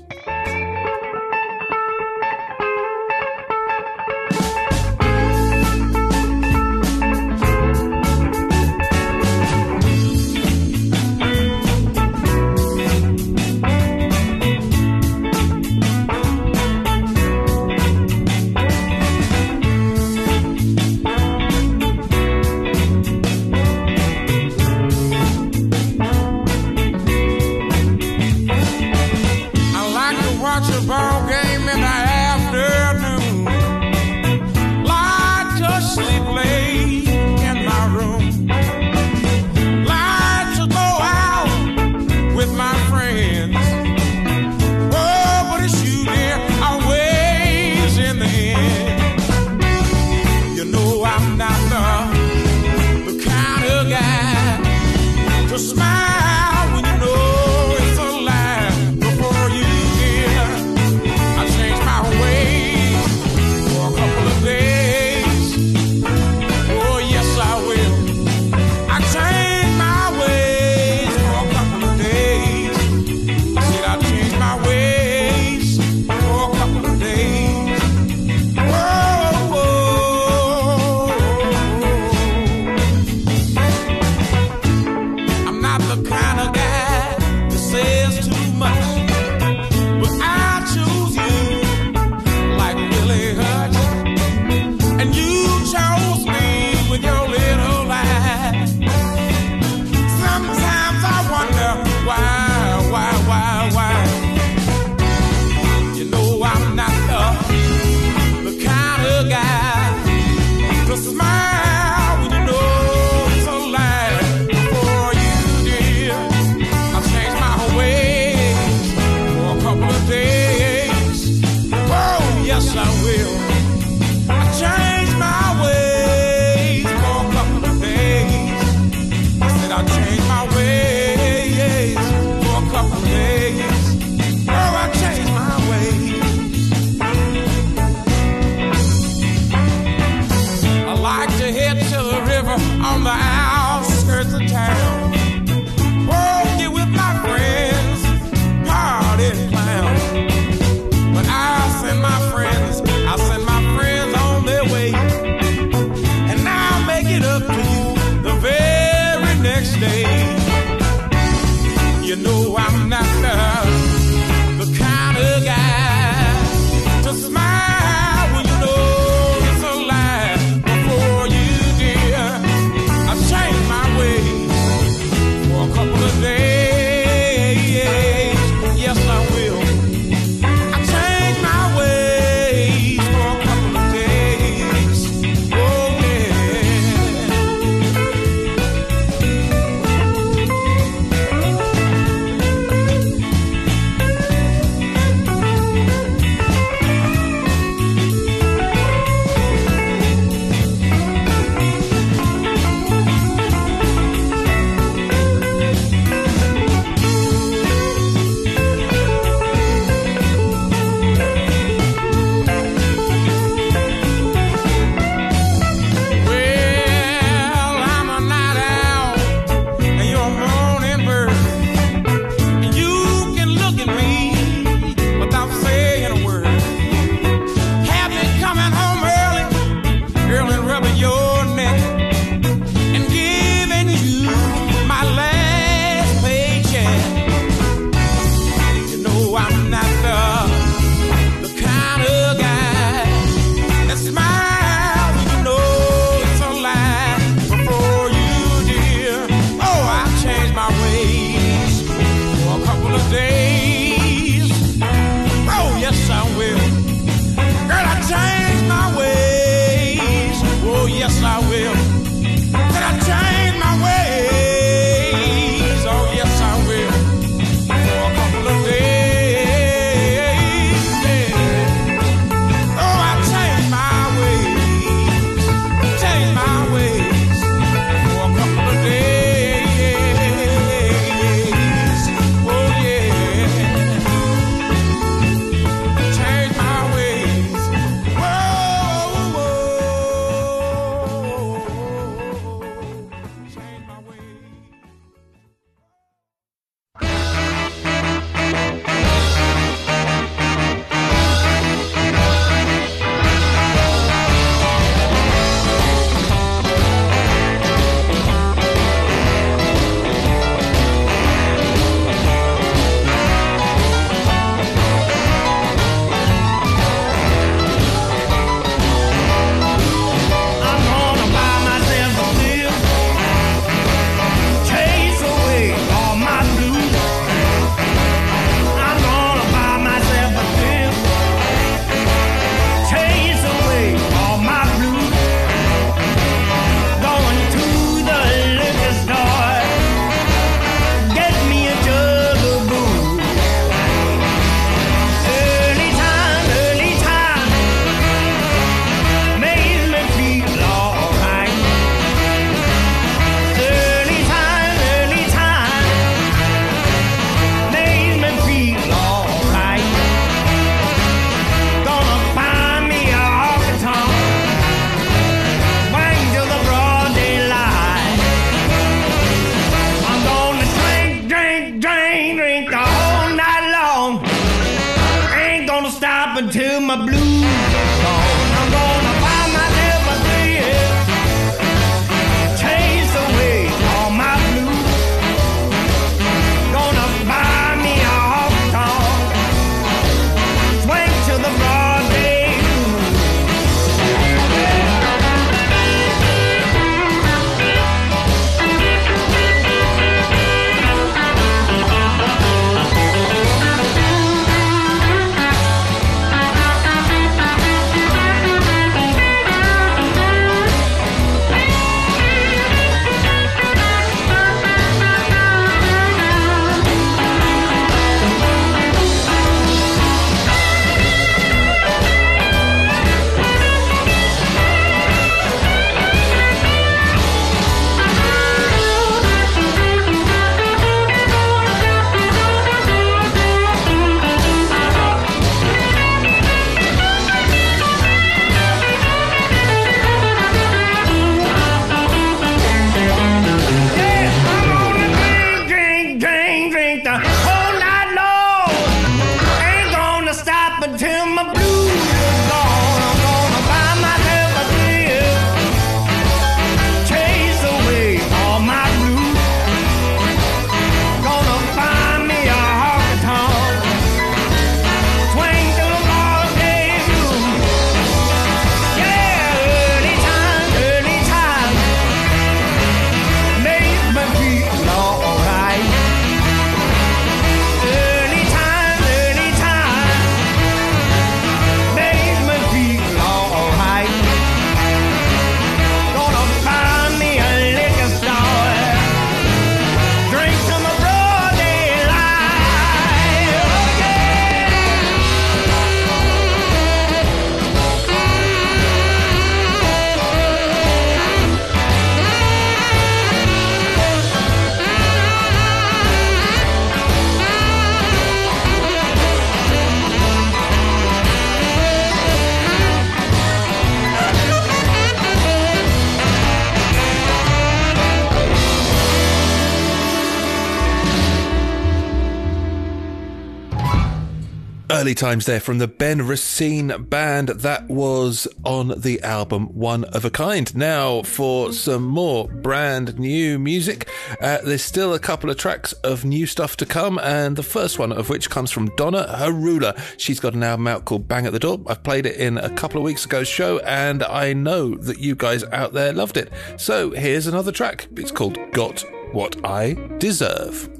early 525.01 525.15
times 525.15 525.47
there 525.47 525.61
from 525.61 525.79
the 525.79 525.89
Ben 525.89 526.27
Racine 526.27 526.93
band 527.05 527.49
that 527.49 527.89
was 527.89 528.47
on 528.67 528.93
the 529.01 529.19
album 529.23 529.69
One 529.69 530.05
of 530.05 530.27
a 530.27 530.31
Kind. 530.31 530.77
Now, 530.77 531.23
for 531.23 531.73
some 531.73 532.05
more 532.05 532.49
brand 532.49 533.19
new 533.19 533.59
music, 533.59 534.07
uh, 534.43 534.59
there's 534.63 534.85
still 534.85 535.15
a 535.15 535.19
couple 535.19 535.49
of 535.49 535.57
tracks 535.57 535.95
of 536.05 536.27
new 536.27 536.45
stuff 536.45 536.77
to 536.77 536.85
come, 536.85 537.19
and 537.21 537.57
the 537.57 537.63
first 537.63 537.99
one 537.99 538.13
of 538.13 538.29
which 538.29 538.51
comes 538.51 538.71
from 538.71 538.95
Donna 538.97 539.39
Herula. 539.39 539.95
She's 540.19 540.39
got 540.39 540.53
an 540.53 540.63
album 540.63 540.87
out 540.87 541.07
called 541.07 541.27
Bang 541.27 541.47
at 541.47 541.53
the 541.53 541.59
Door. 541.59 541.81
I've 541.87 542.03
played 542.03 542.27
it 542.27 542.37
in 542.37 542.59
a 542.59 542.69
couple 542.69 542.99
of 542.99 543.05
weeks 543.05 543.25
ago's 543.25 543.49
show, 543.49 543.79
and 543.79 544.23
I 544.23 544.53
know 544.53 544.97
that 544.97 545.19
you 545.19 545.35
guys 545.35 545.65
out 545.65 545.95
there 545.95 546.13
loved 546.13 546.37
it. 546.37 546.53
So 546.77 547.13
here's 547.13 547.47
another 547.47 547.73
track. 547.73 548.07
It's 548.17 548.33
called 548.33 548.59
Got 548.73 549.03
What 549.33 549.65
I 549.65 549.95
Deserve. 550.19 550.91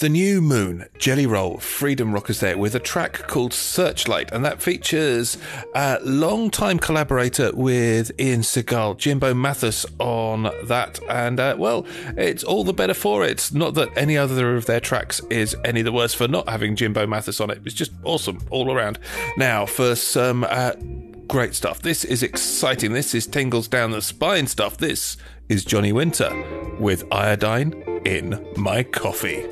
The 0.00 0.08
new 0.08 0.40
Moon, 0.40 0.86
Jelly 0.98 1.26
Roll, 1.26 1.58
Freedom 1.58 2.14
Rockers 2.14 2.40
there 2.40 2.56
with 2.56 2.74
a 2.74 2.80
track 2.80 3.28
called 3.28 3.52
Searchlight, 3.52 4.32
and 4.32 4.42
that 4.46 4.62
features 4.62 5.36
a 5.74 5.98
long-time 6.02 6.78
collaborator 6.78 7.52
with 7.54 8.10
Ian 8.18 8.40
Siegal, 8.40 8.96
Jimbo 8.96 9.34
Mathus 9.34 9.84
on 9.98 10.50
that, 10.64 10.98
and 11.10 11.38
uh, 11.38 11.54
well, 11.58 11.84
it's 12.16 12.42
all 12.42 12.64
the 12.64 12.72
better 12.72 12.94
for 12.94 13.26
it. 13.26 13.50
Not 13.52 13.74
that 13.74 13.90
any 13.94 14.16
other 14.16 14.56
of 14.56 14.64
their 14.64 14.80
tracks 14.80 15.20
is 15.28 15.54
any 15.66 15.82
the 15.82 15.92
worse 15.92 16.14
for 16.14 16.26
not 16.26 16.48
having 16.48 16.76
Jimbo 16.76 17.04
Mathus 17.04 17.38
on 17.38 17.50
it. 17.50 17.60
It's 17.66 17.74
just 17.74 17.92
awesome 18.02 18.38
all 18.48 18.72
around. 18.72 18.98
Now 19.36 19.66
for 19.66 19.94
some 19.94 20.44
uh, 20.48 20.72
great 21.28 21.54
stuff. 21.54 21.82
This 21.82 22.06
is 22.06 22.22
exciting. 22.22 22.94
This 22.94 23.14
is 23.14 23.26
tingles 23.26 23.68
down 23.68 23.90
the 23.90 24.00
spine 24.00 24.46
stuff. 24.46 24.78
This 24.78 25.18
is 25.50 25.62
Johnny 25.62 25.92
Winter 25.92 26.32
with 26.80 27.04
iodine 27.12 27.74
in 28.06 28.42
my 28.56 28.82
coffee. 28.82 29.46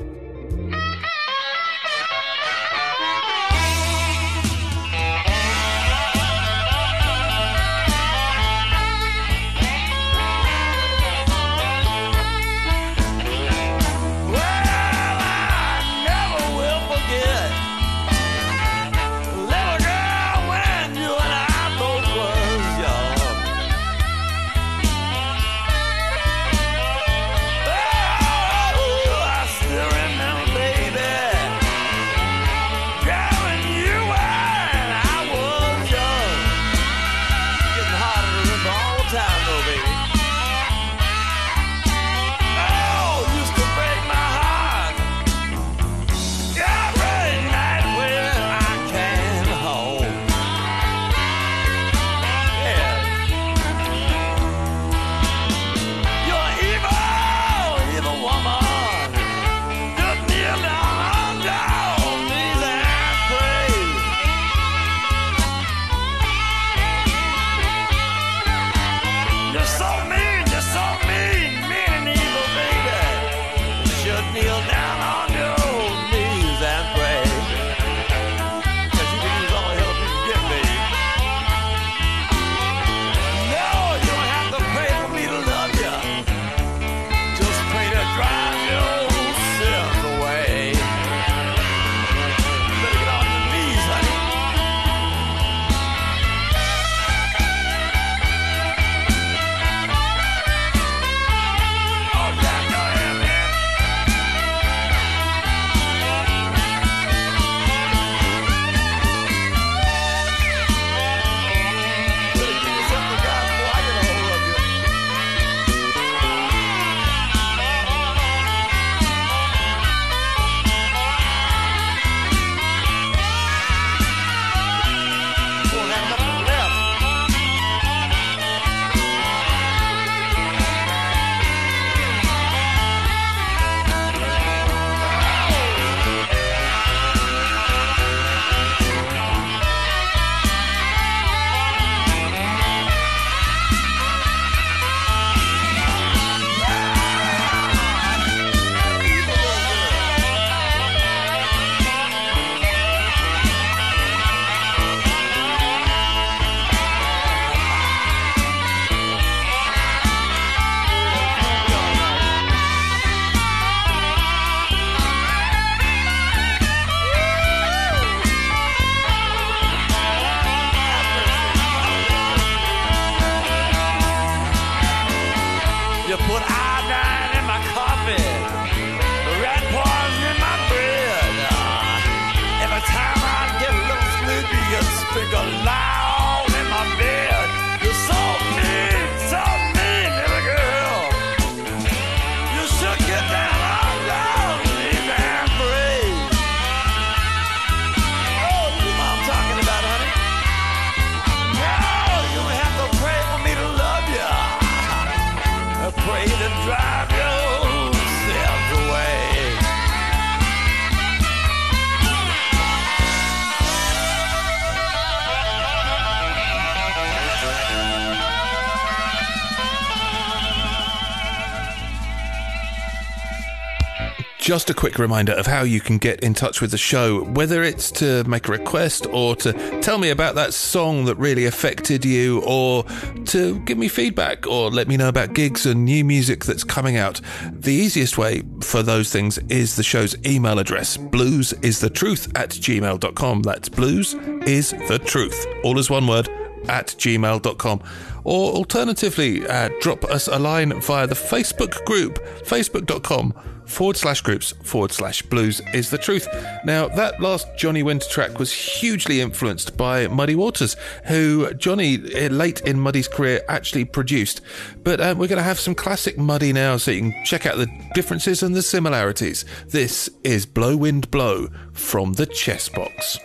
Just 224.59 224.69
a 224.69 224.73
quick 224.73 224.99
reminder 224.99 225.31
of 225.31 225.47
how 225.47 225.61
you 225.61 225.79
can 225.79 225.97
get 225.97 226.19
in 226.19 226.33
touch 226.33 226.59
with 226.59 226.71
the 226.71 226.77
show, 226.77 227.23
whether 227.23 227.63
it's 227.63 227.89
to 227.91 228.25
make 228.25 228.49
a 228.49 228.51
request 228.51 229.05
or 229.05 229.33
to 229.37 229.53
tell 229.79 229.97
me 229.97 230.09
about 230.09 230.35
that 230.35 230.53
song 230.53 231.05
that 231.05 231.15
really 231.15 231.45
affected 231.45 232.03
you, 232.03 232.41
or 232.41 232.83
to 233.27 233.57
give 233.59 233.77
me 233.77 233.87
feedback 233.87 234.45
or 234.47 234.69
let 234.69 234.89
me 234.89 234.97
know 234.97 235.07
about 235.07 235.33
gigs 235.33 235.65
and 235.65 235.85
new 235.85 236.03
music 236.03 236.43
that's 236.43 236.65
coming 236.65 236.97
out. 236.97 237.21
The 237.53 237.71
easiest 237.71 238.17
way 238.17 238.41
for 238.59 238.83
those 238.83 239.13
things 239.13 239.37
is 239.47 239.77
the 239.77 239.83
show's 239.83 240.13
email 240.27 240.59
address 240.59 240.97
bluesisthetruth 240.97 242.37
at 242.37 242.49
gmail.com. 242.49 243.41
That's 243.43 243.69
blues 243.69 244.13
is 244.45 244.71
the 244.89 244.99
truth, 244.99 245.47
all 245.63 245.79
as 245.79 245.89
one 245.89 246.05
word 246.05 246.27
at 246.67 246.87
gmail.com. 246.87 247.81
Or 248.25 248.51
alternatively, 248.51 249.47
uh, 249.47 249.69
drop 249.79 250.03
us 250.03 250.27
a 250.27 250.37
line 250.37 250.81
via 250.81 251.07
the 251.07 251.15
Facebook 251.15 251.85
group, 251.85 252.21
facebook.com 252.43 253.33
forward 253.69 253.95
slash 253.95 254.21
groups 254.21 254.51
forward 254.63 254.91
slash 254.91 255.21
blues 255.21 255.61
is 255.73 255.89
the 255.89 255.97
truth. 255.97 256.27
Now, 256.65 256.87
that 256.89 257.21
last 257.21 257.47
Johnny 257.57 257.83
Winter 257.83 258.09
track 258.09 258.39
was 258.39 258.51
hugely 258.51 259.21
influenced 259.21 259.77
by 259.77 260.07
Muddy 260.07 260.35
Waters, 260.35 260.75
who 261.05 261.53
Johnny, 261.53 261.99
eh, 262.13 262.29
late 262.29 262.61
in 262.61 262.79
Muddy's 262.79 263.07
career, 263.07 263.41
actually 263.47 263.85
produced. 263.85 264.41
But 264.83 264.99
uh, 264.99 265.15
we're 265.17 265.27
going 265.27 265.37
to 265.37 265.43
have 265.43 265.59
some 265.59 265.75
classic 265.75 266.17
Muddy 266.17 266.51
now 266.51 266.77
so 266.77 266.91
you 266.91 267.11
can 267.11 267.25
check 267.25 267.45
out 267.45 267.57
the 267.57 267.69
differences 267.93 268.43
and 268.43 268.55
the 268.55 268.63
similarities. 268.63 269.45
This 269.67 270.09
is 270.23 270.45
Blow 270.45 270.75
Wind 270.75 271.11
Blow 271.11 271.47
from 271.73 272.13
the 272.13 272.25
Chess 272.25 272.69
Box. 272.69 273.19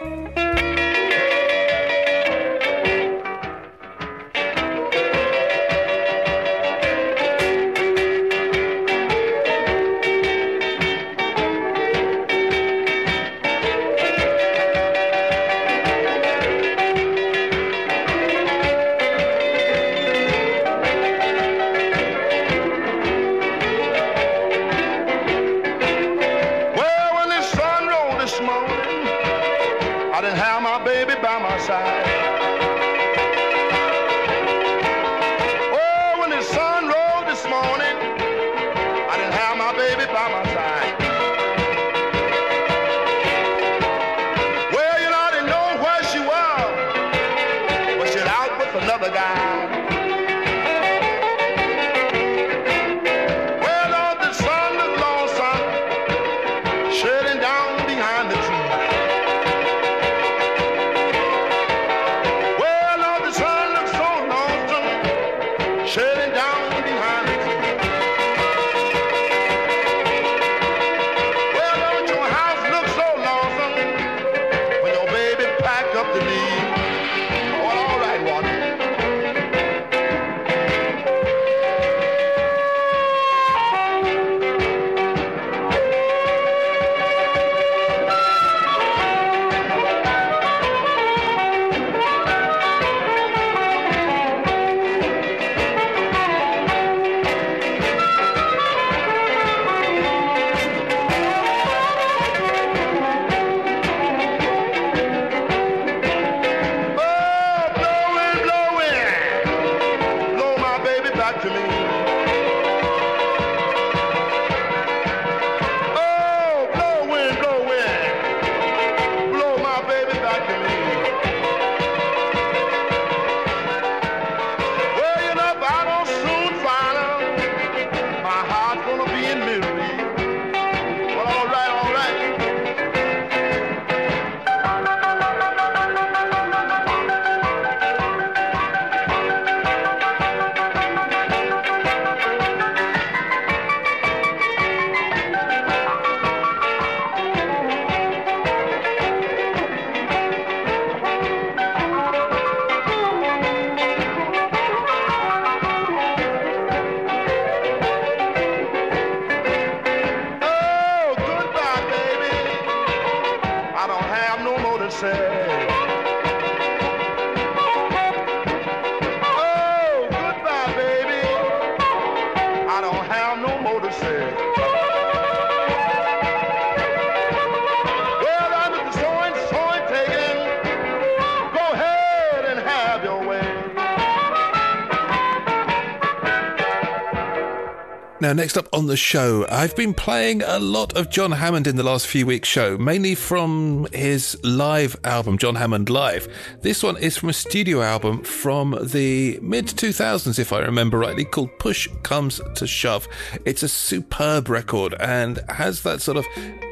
next 188.45 188.59
up 188.59 188.69
on 188.75 188.89
the 188.89 188.97
show, 188.97 189.47
I've 189.49 189.75
been 189.75 189.95
playing 189.95 190.43
a 190.43 190.59
lot 190.59 190.95
of 190.99 191.09
John 191.09 191.33
Hammond 191.33 191.67
in 191.67 191.77
the 191.77 191.83
last 191.83 192.07
few 192.07 192.27
weeks' 192.27 192.47
show, 192.47 192.77
mainly 192.77 193.15
from 193.15 193.89
his 193.91 194.39
live 194.45 194.95
album, 195.03 195.39
John 195.39 195.55
Hammond 195.55 195.89
Live. 195.89 196.29
This 196.61 196.83
one 196.83 196.99
is 196.99 197.17
from 197.17 197.31
a 197.31 197.33
studio 197.33 197.81
album 197.81 198.23
from 198.23 198.79
the 198.83 199.39
mid 199.41 199.69
2000s, 199.69 200.39
if 200.39 200.53
I 200.53 200.59
remember 200.59 200.99
rightly, 200.99 201.25
called 201.25 201.59
Push 201.59 201.89
Comes 202.03 202.39
to 202.57 202.67
Shove. 202.67 203.09
It's 203.47 203.63
a 203.63 203.69
superb 203.69 204.51
record 204.51 204.93
and 205.01 205.43
has 205.49 205.81
that 205.85 206.03
sort 206.03 206.19
of 206.19 206.27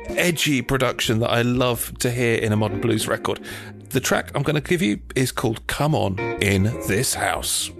edgy 0.08 0.60
production 0.60 1.20
that 1.20 1.30
I 1.30 1.40
love 1.40 1.96
to 2.00 2.10
hear 2.10 2.34
in 2.34 2.52
a 2.52 2.56
modern 2.56 2.82
blues 2.82 3.08
record. 3.08 3.40
The 3.88 4.00
track 4.00 4.30
I'm 4.34 4.42
going 4.42 4.56
to 4.56 4.60
give 4.60 4.82
you 4.82 5.00
is 5.16 5.32
called 5.32 5.66
Come 5.68 5.94
On 5.94 6.18
in 6.42 6.64
This 6.86 7.14
House. 7.14 7.70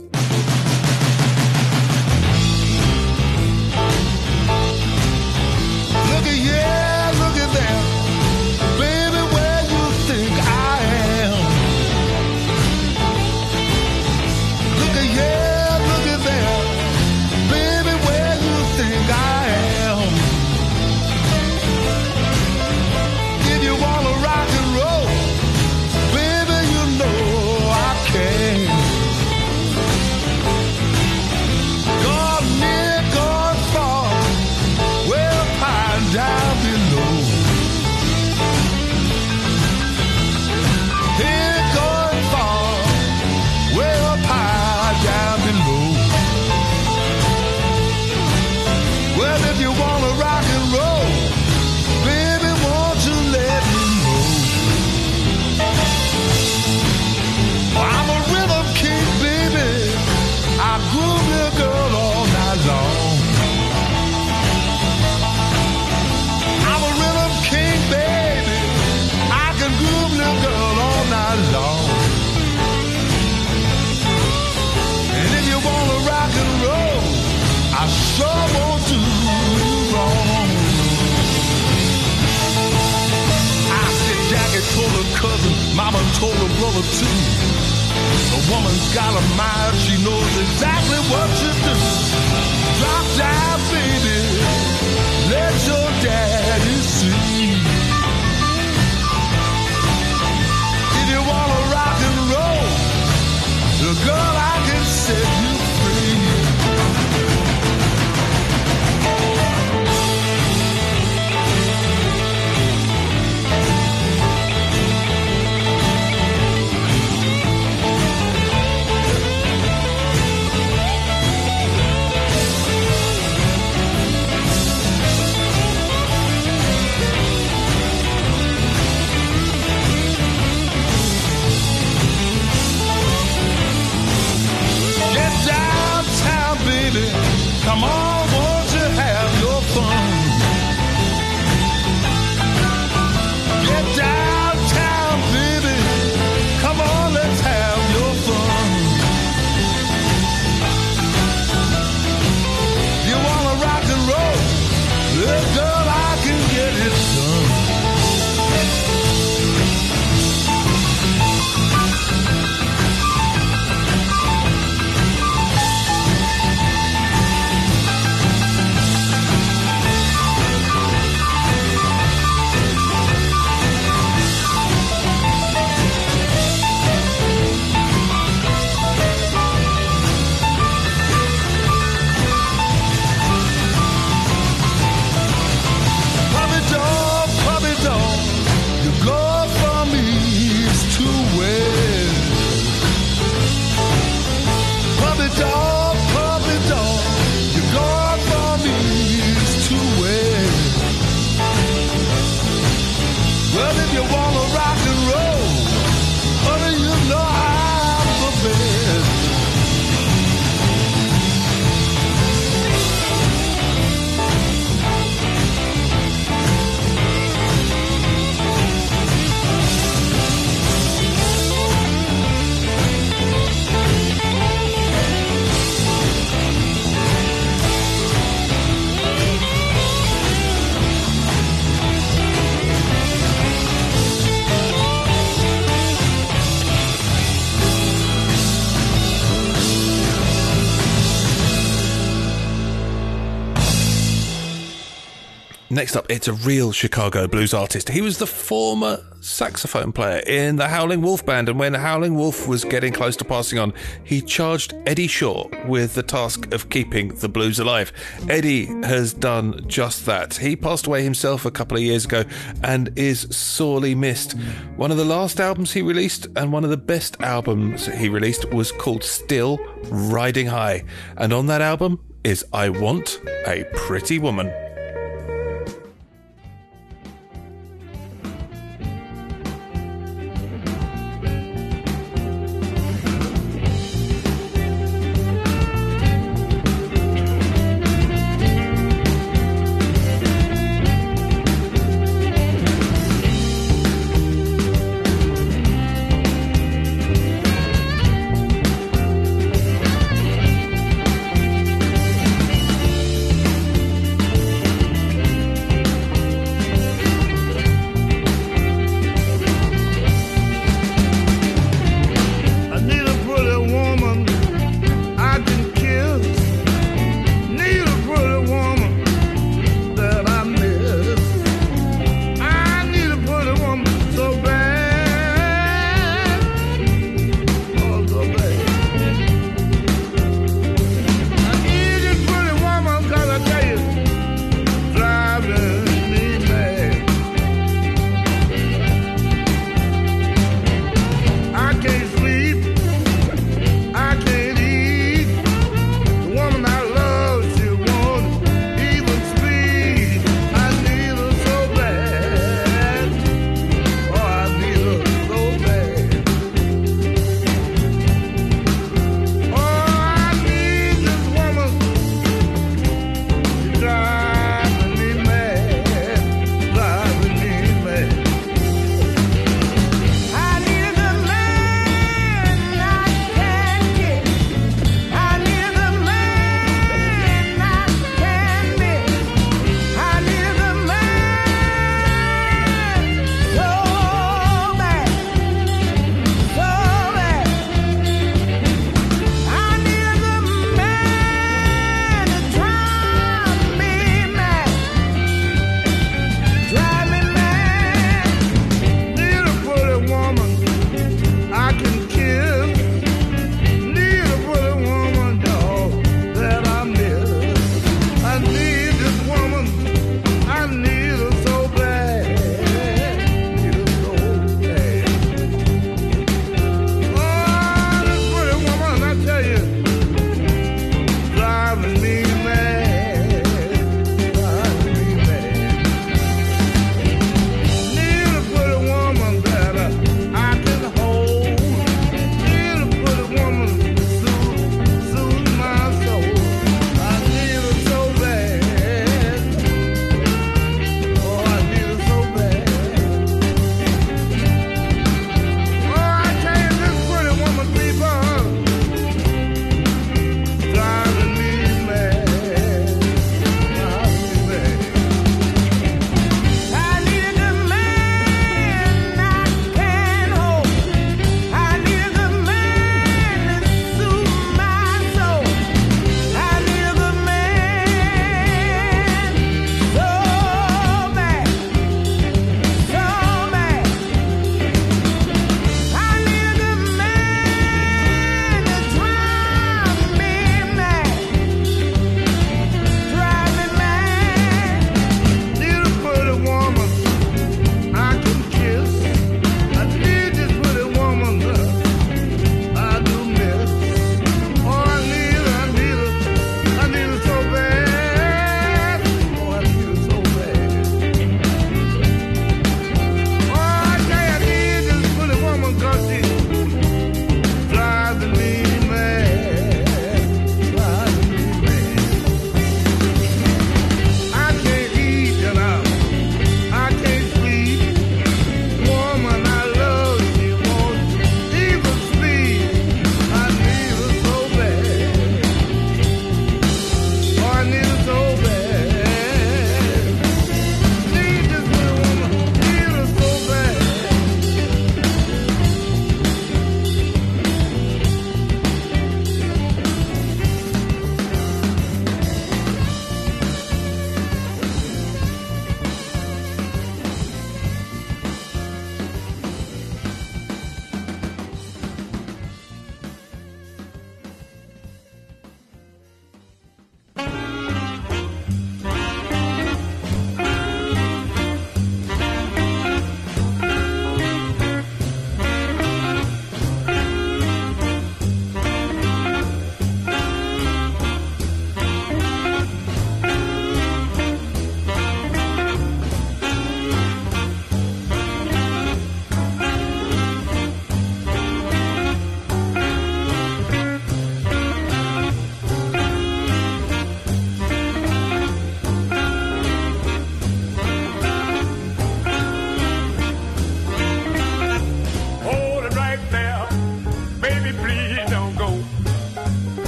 Next 245.82 245.96
up, 245.96 246.06
it's 246.08 246.28
a 246.28 246.32
real 246.32 246.70
Chicago 246.70 247.26
blues 247.26 247.52
artist. 247.52 247.88
He 247.88 248.02
was 248.02 248.18
the 248.18 248.26
former 248.28 249.04
saxophone 249.20 249.90
player 249.90 250.22
in 250.28 250.54
the 250.54 250.68
Howling 250.68 251.02
Wolf 251.02 251.26
band, 251.26 251.48
and 251.48 251.58
when 251.58 251.74
Howling 251.74 252.14
Wolf 252.14 252.46
was 252.46 252.62
getting 252.62 252.92
close 252.92 253.16
to 253.16 253.24
passing 253.24 253.58
on, 253.58 253.72
he 254.04 254.20
charged 254.20 254.74
Eddie 254.86 255.08
Shaw 255.08 255.48
with 255.66 255.94
the 255.94 256.04
task 256.04 256.54
of 256.54 256.68
keeping 256.68 257.08
the 257.16 257.28
blues 257.28 257.58
alive. 257.58 257.92
Eddie 258.28 258.66
has 258.84 259.12
done 259.12 259.66
just 259.66 260.06
that. 260.06 260.34
He 260.34 260.54
passed 260.54 260.86
away 260.86 261.02
himself 261.02 261.44
a 261.44 261.50
couple 261.50 261.76
of 261.76 261.82
years 261.82 262.04
ago 262.04 262.22
and 262.62 262.96
is 262.96 263.26
sorely 263.36 263.96
missed. 263.96 264.34
One 264.76 264.92
of 264.92 264.98
the 264.98 265.04
last 265.04 265.40
albums 265.40 265.72
he 265.72 265.82
released, 265.82 266.28
and 266.36 266.52
one 266.52 266.62
of 266.62 266.70
the 266.70 266.76
best 266.76 267.20
albums 267.20 267.86
he 267.86 268.08
released, 268.08 268.48
was 268.52 268.70
called 268.70 269.02
Still 269.02 269.58
Riding 269.90 270.46
High. 270.46 270.84
And 271.16 271.32
on 271.32 271.48
that 271.48 271.60
album 271.60 271.98
is 272.22 272.44
I 272.52 272.68
Want 272.68 273.20
a 273.48 273.64
Pretty 273.74 274.20
Woman. 274.20 274.71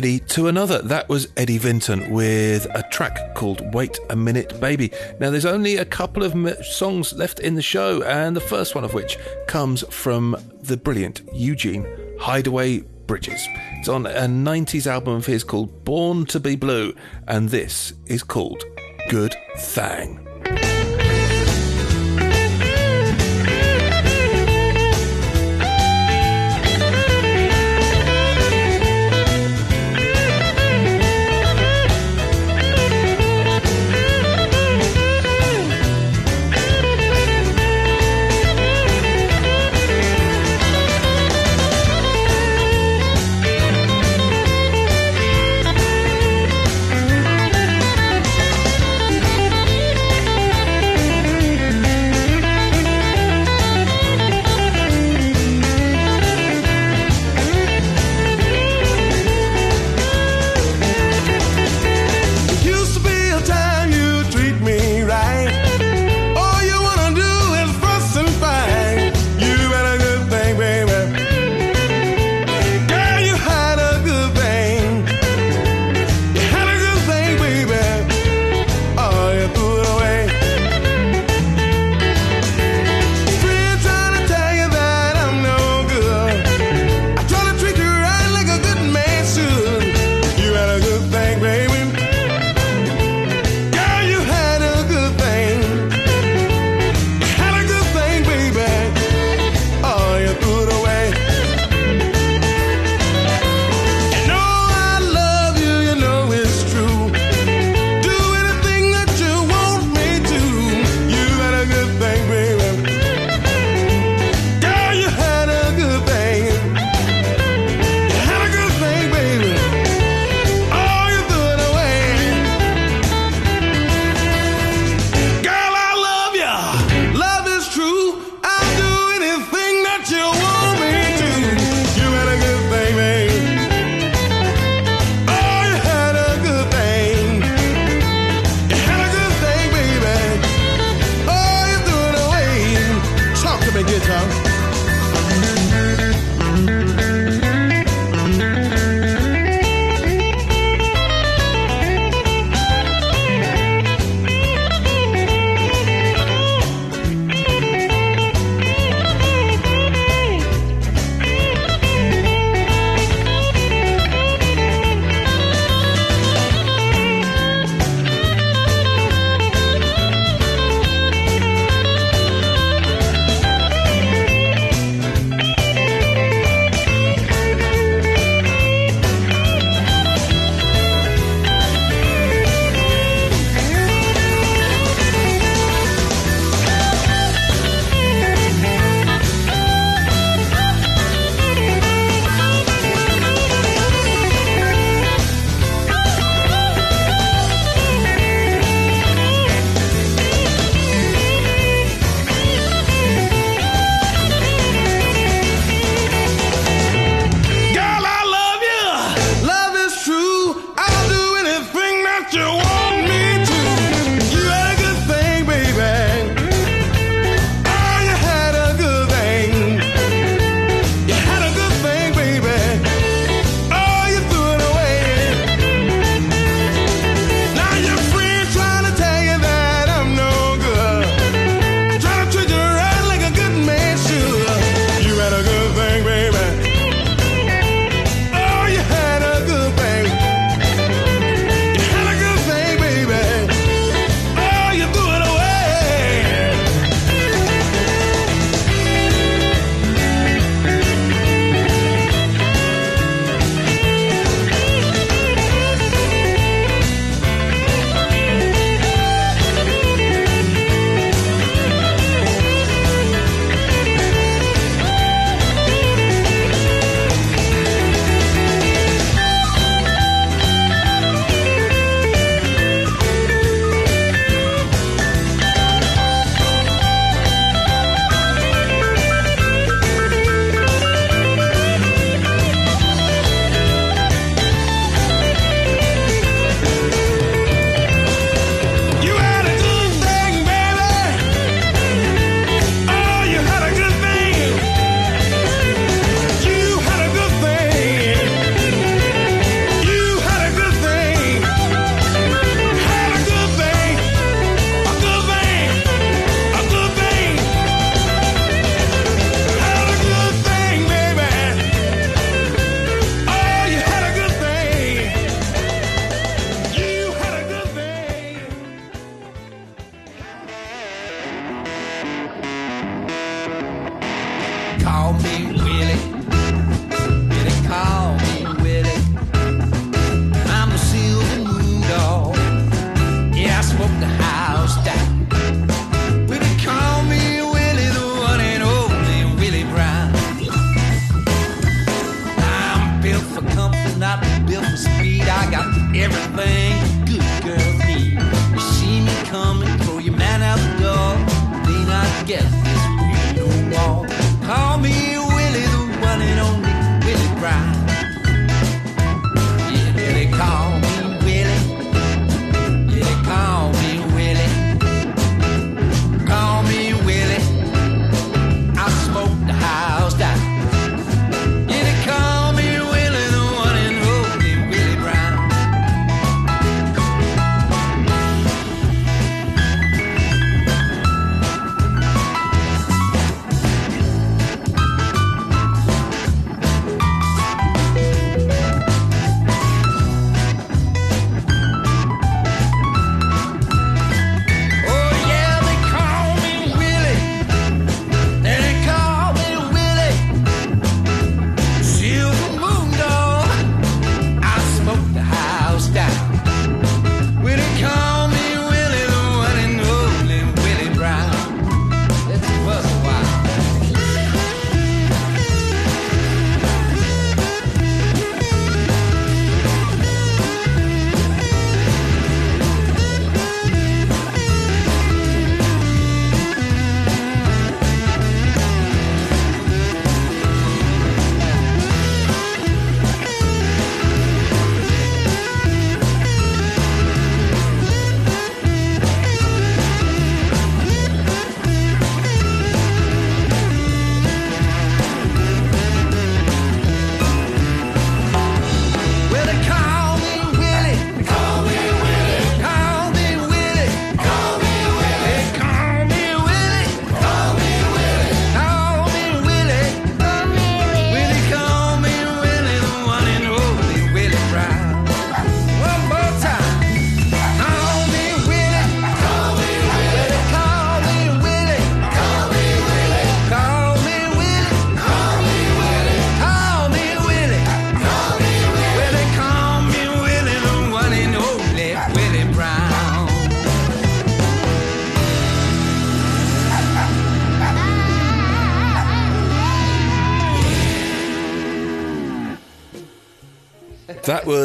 Eddie 0.00 0.18
to 0.18 0.48
another, 0.48 0.80
that 0.80 1.10
was 1.10 1.28
Eddie 1.36 1.58
Vinson 1.58 2.10
with 2.10 2.66
a 2.74 2.82
track 2.84 3.34
called 3.34 3.74
Wait 3.74 3.98
a 4.08 4.16
Minute 4.16 4.58
Baby. 4.58 4.90
Now, 5.18 5.28
there's 5.28 5.44
only 5.44 5.76
a 5.76 5.84
couple 5.84 6.22
of 6.22 6.34
songs 6.64 7.12
left 7.12 7.38
in 7.38 7.54
the 7.54 7.60
show, 7.60 8.02
and 8.04 8.34
the 8.34 8.40
first 8.40 8.74
one 8.74 8.82
of 8.82 8.94
which 8.94 9.18
comes 9.46 9.84
from 9.90 10.38
the 10.62 10.78
brilliant 10.78 11.20
Eugene 11.34 11.86
Hideaway 12.18 12.78
Bridges. 12.78 13.46
It's 13.72 13.90
on 13.90 14.06
a 14.06 14.22
90s 14.22 14.86
album 14.86 15.16
of 15.16 15.26
his 15.26 15.44
called 15.44 15.84
Born 15.84 16.24
to 16.28 16.40
Be 16.40 16.56
Blue, 16.56 16.94
and 17.28 17.50
this 17.50 17.92
is 18.06 18.22
called 18.22 18.64
Good 19.10 19.36
Thang. 19.58 20.29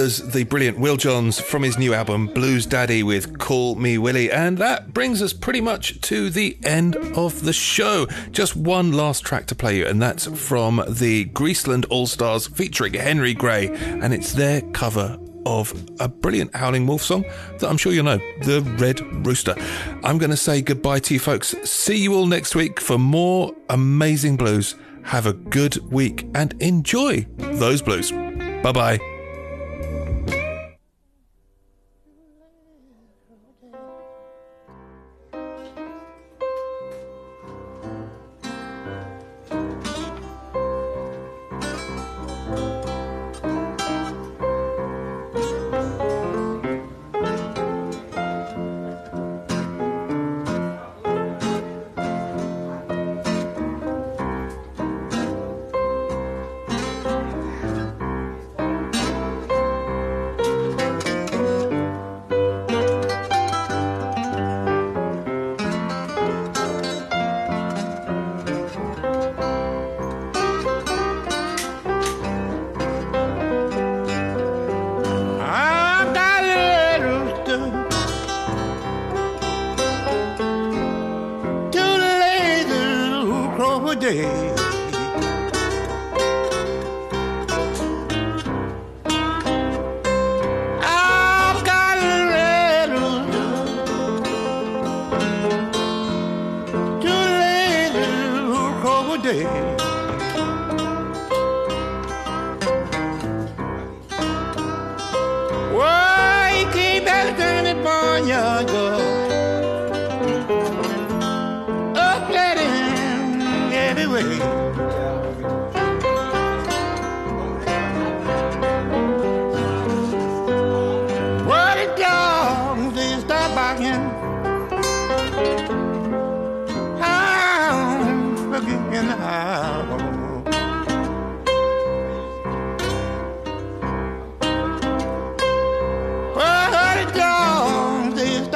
was 0.05 0.33
the 0.33 0.43
brilliant 0.43 0.77
Will 0.77 0.97
Johns 0.97 1.39
from 1.39 1.63
his 1.63 1.79
new 1.79 1.91
album 1.95 2.27
Blues 2.27 2.67
Daddy 2.67 3.01
with 3.01 3.39
Call 3.39 3.73
Me 3.73 3.97
Willie. 3.97 4.31
And 4.31 4.55
that 4.59 4.93
brings 4.93 5.19
us 5.19 5.33
pretty 5.33 5.61
much 5.61 5.99
to 6.01 6.29
the 6.29 6.59
end 6.63 6.95
of 7.17 7.43
the 7.43 7.51
show. 7.51 8.05
Just 8.29 8.55
one 8.55 8.91
last 8.91 9.25
track 9.25 9.47
to 9.47 9.55
play 9.55 9.77
you, 9.77 9.87
and 9.87 9.99
that's 9.99 10.27
from 10.27 10.83
the 10.87 11.25
Greaseland 11.29 11.87
All 11.89 12.05
Stars 12.05 12.45
featuring 12.45 12.93
Henry 12.93 13.33
Gray. 13.33 13.69
And 13.69 14.13
it's 14.13 14.33
their 14.33 14.61
cover 14.73 15.17
of 15.47 15.73
a 15.99 16.07
brilliant 16.07 16.55
Howling 16.55 16.85
Wolf 16.85 17.01
song 17.01 17.23
that 17.57 17.67
I'm 17.67 17.77
sure 17.77 17.91
you 17.91 18.03
know, 18.03 18.19
The 18.43 18.61
Red 18.77 19.01
Rooster. 19.25 19.55
I'm 20.03 20.19
going 20.19 20.29
to 20.29 20.37
say 20.37 20.61
goodbye 20.61 20.99
to 20.99 21.15
you 21.15 21.19
folks. 21.19 21.55
See 21.67 21.97
you 21.97 22.13
all 22.13 22.27
next 22.27 22.53
week 22.53 22.79
for 22.79 22.99
more 22.99 23.55
amazing 23.71 24.37
blues. 24.37 24.75
Have 25.01 25.25
a 25.25 25.33
good 25.33 25.77
week 25.91 26.27
and 26.35 26.53
enjoy 26.61 27.25
those 27.37 27.81
blues. 27.81 28.11
Bye 28.11 28.71
bye. 28.71 29.14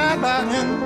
I'm 0.09 0.25
and 0.25 0.78